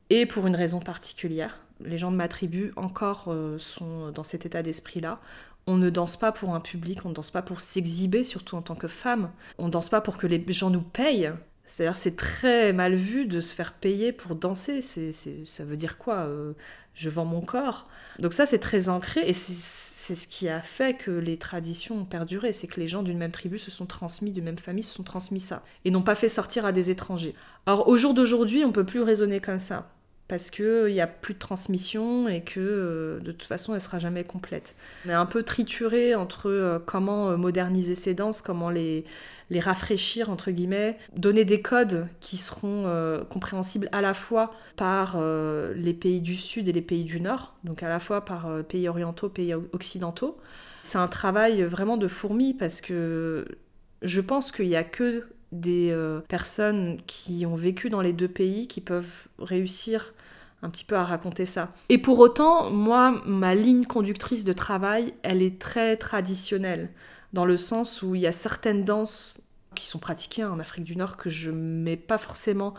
[0.09, 1.61] et pour une raison particulière.
[1.79, 5.21] Les gens de ma tribu encore euh, sont dans cet état d'esprit-là.
[5.65, 8.61] On ne danse pas pour un public, on ne danse pas pour s'exhiber, surtout en
[8.61, 9.31] tant que femme.
[9.57, 11.31] On ne danse pas pour que les gens nous payent.
[11.65, 14.81] C'est-à-dire c'est très mal vu de se faire payer pour danser.
[14.81, 16.51] Ça veut dire quoi euh,
[16.95, 17.87] Je vends mon corps.
[18.19, 22.05] Donc ça c'est très ancré et c'est, ce qui a fait que les traditions ont
[22.05, 22.53] perduré.
[22.53, 25.03] C'est que les gens d'une même tribu se sont transmis, d'une même famille se sont
[25.03, 25.63] transmis ça.
[25.83, 27.35] Et n'ont pas fait sortir à des étrangers.
[27.65, 29.91] Alors au jour d'aujourd'hui on peut plus raisonner comme ça
[30.27, 33.99] parce qu'il n'y a plus de transmission et que euh, de toute façon elle sera
[33.99, 34.75] jamais complète.
[35.05, 39.05] On est un peu trituré entre euh, comment euh, moderniser ces danses, comment les,
[39.51, 42.85] les rafraîchir entre guillemets, donner des codes qui seront
[43.29, 45.21] compréhensibles à la fois par
[45.75, 48.89] les pays du sud et les pays du nord, donc à la fois par pays
[48.89, 50.37] orientaux, pays occidentaux.
[50.81, 53.45] C'est un travail vraiment de fourmi parce que
[54.01, 55.27] je pense qu'il n'y a que
[55.59, 60.13] des euh, personnes qui ont vécu dans les deux pays qui peuvent réussir
[60.61, 61.71] un petit peu à raconter ça.
[61.89, 66.89] Et pour autant, moi, ma ligne conductrice de travail, elle est très traditionnelle,
[67.33, 69.35] dans le sens où il y a certaines danses
[69.75, 72.73] qui sont pratiquées en Afrique du Nord que je mets pas forcément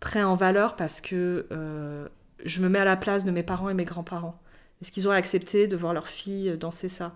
[0.00, 2.08] très en valeur parce que euh,
[2.44, 4.40] je me mets à la place de mes parents et mes grands-parents.
[4.80, 7.14] Est-ce qu'ils auraient accepté de voir leur fille danser ça?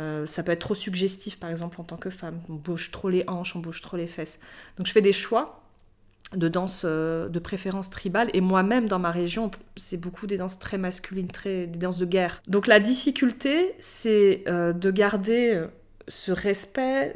[0.00, 2.40] Euh, ça peut être trop suggestif, par exemple, en tant que femme.
[2.48, 4.40] On bouge trop les hanches, on bouge trop les fesses.
[4.78, 5.62] Donc je fais des choix
[6.34, 8.30] de danse euh, de préférence tribale.
[8.32, 12.42] Et moi-même, dans ma région, c'est beaucoup des danses très masculines, des danses de guerre.
[12.48, 15.64] Donc la difficulté, c'est euh, de garder
[16.08, 17.12] ce respect,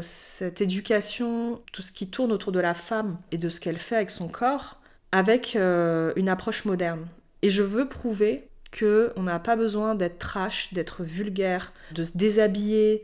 [0.00, 3.96] cette éducation, tout ce qui tourne autour de la femme et de ce qu'elle fait
[3.96, 4.80] avec son corps,
[5.12, 7.06] avec une approche moderne.
[7.42, 12.16] Et je veux prouver que on n'a pas besoin d'être trash, d'être vulgaire, de se
[12.16, 13.02] déshabiller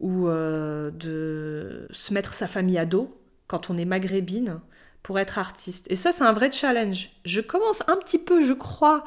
[0.00, 4.60] ou euh, de se mettre sa famille à dos quand on est maghrébine
[5.02, 5.86] pour être artiste.
[5.90, 7.10] Et ça, c'est un vrai challenge.
[7.24, 9.04] Je commence un petit peu, je crois,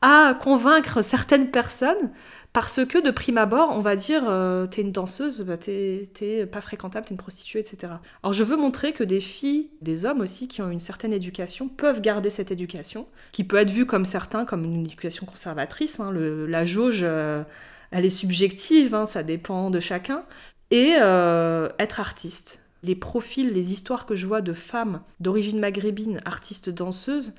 [0.00, 2.10] à convaincre certaines personnes
[2.52, 6.60] parce que de prime abord, on va dire, euh, t'es une danseuse, bah, t'es pas
[6.60, 7.92] fréquentable, t'es une prostituée, etc.
[8.24, 11.68] Alors je veux montrer que des filles, des hommes aussi, qui ont une certaine éducation,
[11.68, 16.00] peuvent garder cette éducation, qui peut être vue comme certains, comme une éducation conservatrice.
[16.00, 16.12] Hein.
[16.12, 17.44] la jauge, euh,
[17.92, 20.24] elle est subjective, hein, ça dépend de chacun.
[20.72, 22.62] Et euh, être artiste.
[22.82, 27.34] Les profils, les histoires que je vois de femmes d'origine maghrébine, artistes danseuses,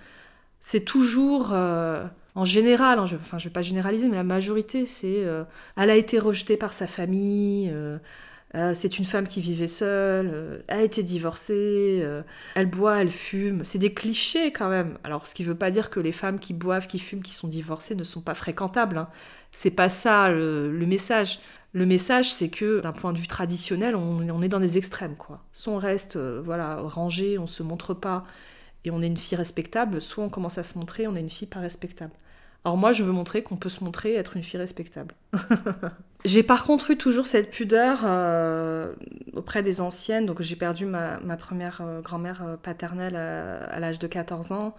[0.59, 1.53] c'est toujours
[2.35, 5.43] en général, hein, je, enfin je vais pas généraliser, mais la majorité, c'est euh,
[5.75, 7.97] elle a été rejetée par sa famille, euh,
[8.55, 12.05] euh, c'est une femme qui vivait seule, elle a été divorcée,
[12.55, 13.63] elle boit, elle fume.
[13.63, 14.97] C'est des clichés quand même.
[15.03, 17.47] Alors, ce qui veut pas dire que les femmes qui boivent, qui fument, qui sont
[17.47, 18.97] divorcées ne sont pas fréquentables.
[18.97, 19.09] Hein.
[19.51, 21.39] C'est pas ça le, message.
[21.73, 25.15] Le message, c'est que d'un point de vue traditionnel, on, on, est dans des extrêmes,
[25.15, 25.41] quoi.
[25.53, 28.25] Soit on reste, voilà, rangé, on se montre pas
[28.85, 31.29] et on est une fille respectable, soit on commence à se montrer, on est une
[31.29, 32.13] fille pas respectable.
[32.63, 35.15] Alors moi, je veux montrer qu'on peut se montrer être une fille respectable.
[36.25, 38.93] j'ai par contre eu toujours cette pudeur euh,
[39.33, 40.27] auprès des anciennes.
[40.27, 44.75] Donc j'ai perdu ma, première euh, grand-mère euh, paternelle à, l'âge de 14 ans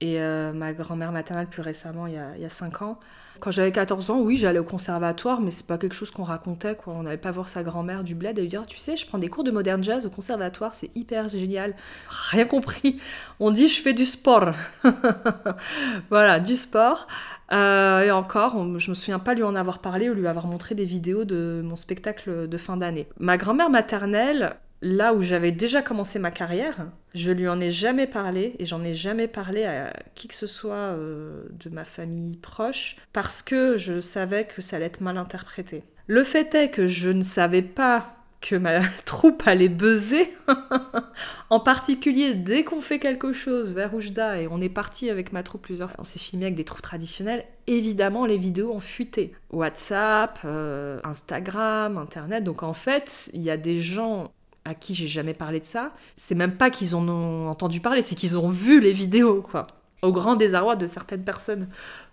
[0.00, 0.18] et
[0.54, 2.98] ma grand-mère maternelle plus récemment, il y a, il y a 5 ans.
[3.40, 6.74] Quand j'avais 14 ans, oui, j'allais au conservatoire, mais c'est pas quelque chose qu'on racontait,
[6.74, 6.92] quoi.
[6.92, 9.16] On n'allait pas voir sa grand-mère du bled et lui dire, tu sais, je prends
[9.16, 11.74] des cours de modern jazz au conservatoire, c'est hyper génial.
[12.08, 13.00] Rien compris.
[13.40, 14.52] On dit, je fais du sport.
[16.10, 17.06] voilà, du sport.
[17.52, 20.74] Euh, et encore, je me souviens pas lui en avoir parlé ou lui avoir montré
[20.74, 23.08] des vidéos de mon spectacle de fin d'année.
[23.18, 28.06] Ma grand-mère maternelle, là où j'avais déjà commencé ma carrière, je lui en ai jamais
[28.06, 32.36] parlé et j'en ai jamais parlé à qui que ce soit euh, de ma famille
[32.36, 35.82] proche parce que je savais que ça allait être mal interprété.
[36.06, 40.30] Le fait est que je ne savais pas que ma troupe allait buzzer.
[41.50, 45.42] en particulier, dès qu'on fait quelque chose vers Oujda et on est parti avec ma
[45.42, 49.34] troupe plusieurs fois, on s'est filmé avec des troupes traditionnelles, évidemment les vidéos ont fuité.
[49.50, 52.44] WhatsApp, euh, Instagram, Internet.
[52.44, 54.32] Donc en fait, il y a des gens
[54.64, 58.02] à qui j'ai jamais parlé de ça, c'est même pas qu'ils en ont entendu parler,
[58.02, 59.66] c'est qu'ils ont vu les vidéos, quoi.
[60.02, 61.68] Au grand désarroi de certaines personnes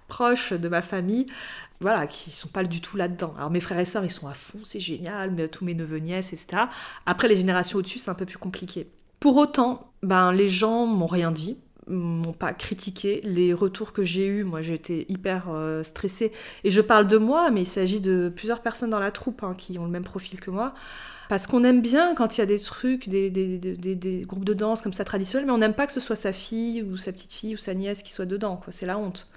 [0.07, 1.25] proches de ma famille,
[1.79, 3.33] voilà, qui sont pas du tout là-dedans.
[3.37, 5.99] Alors mes frères et sœurs, ils sont à fond, c'est génial, mais tous mes neveux,
[5.99, 6.63] nièces, etc.
[7.05, 8.87] Après, les générations au-dessus, c'est un peu plus compliqué.
[9.19, 13.21] Pour autant, ben, les gens m'ont rien dit, m'ont pas critiqué.
[13.23, 16.31] Les retours que j'ai eus, moi j'ai été hyper euh, stressée.
[16.63, 19.55] Et je parle de moi, mais il s'agit de plusieurs personnes dans la troupe hein,
[19.57, 20.73] qui ont le même profil que moi.
[21.29, 24.93] Parce qu'on aime bien quand il y a des trucs, des, groupes de danse comme
[24.93, 27.55] ça traditionnels, mais on n'aime pas que ce soit sa fille ou sa petite fille
[27.55, 28.71] ou sa nièce qui soit dedans, quoi.
[28.71, 29.27] C'est la honte.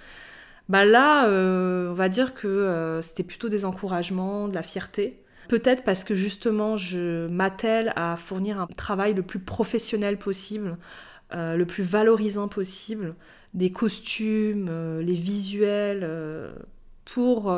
[0.69, 5.21] Bah là, euh, on va dire que euh, c'était plutôt des encouragements, de la fierté.
[5.49, 10.77] Peut-être parce que justement, je m'attelle à fournir un travail le plus professionnel possible,
[11.35, 13.17] euh, le plus valorisant possible,
[13.53, 14.71] des costumes,
[15.01, 16.09] les visuels,
[17.05, 17.53] pour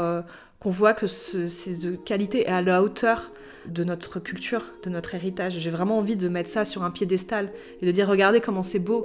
[0.63, 3.33] qu'on voit que c'est de qualité et à la hauteur
[3.67, 5.59] de notre culture, de notre héritage.
[5.59, 8.79] J'ai vraiment envie de mettre ça sur un piédestal et de dire regardez comment c'est
[8.79, 9.05] beau.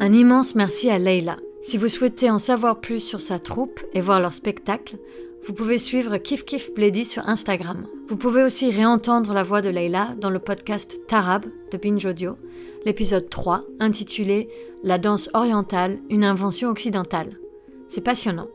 [0.00, 1.36] Un immense merci à Leila.
[1.60, 4.96] Si vous souhaitez en savoir plus sur sa troupe et voir leur spectacle,
[5.46, 7.86] vous pouvez suivre Kif Kif Bledy sur Instagram.
[8.08, 12.36] Vous pouvez aussi réentendre la voix de Leila dans le podcast Tarab de Binge Audio,
[12.84, 14.48] l'épisode 3 intitulé
[14.82, 17.38] La danse orientale, une invention occidentale.
[17.86, 18.48] C'est passionnant.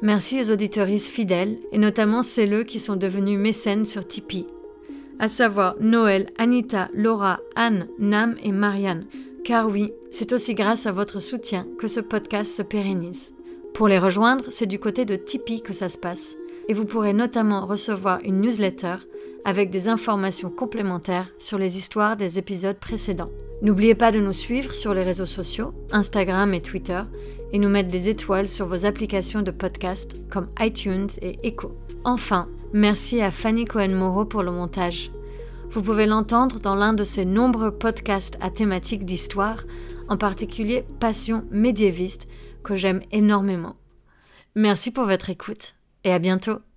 [0.00, 4.46] Merci aux auditoristes fidèles, et notamment celles qui sont devenus mécènes sur Tipeee,
[5.18, 9.06] à savoir Noël, Anita, Laura, Anne, Nam et Marianne.
[9.44, 13.34] Car oui, c'est aussi grâce à votre soutien que ce podcast se pérennise.
[13.74, 16.36] Pour les rejoindre, c'est du côté de Tipeee que ça se passe,
[16.68, 18.96] et vous pourrez notamment recevoir une newsletter
[19.44, 23.30] avec des informations complémentaires sur les histoires des épisodes précédents.
[23.62, 27.00] N'oubliez pas de nous suivre sur les réseaux sociaux, Instagram et Twitter,
[27.52, 31.76] et nous mettre des étoiles sur vos applications de podcast comme iTunes et Echo.
[32.04, 35.10] Enfin, merci à Fanny Cohen-Moreau pour le montage.
[35.70, 39.64] Vous pouvez l'entendre dans l'un de ses nombreux podcasts à thématique d'histoire,
[40.08, 42.28] en particulier Passion médiéviste,
[42.64, 43.76] que j'aime énormément.
[44.54, 46.58] Merci pour votre écoute et à bientôt.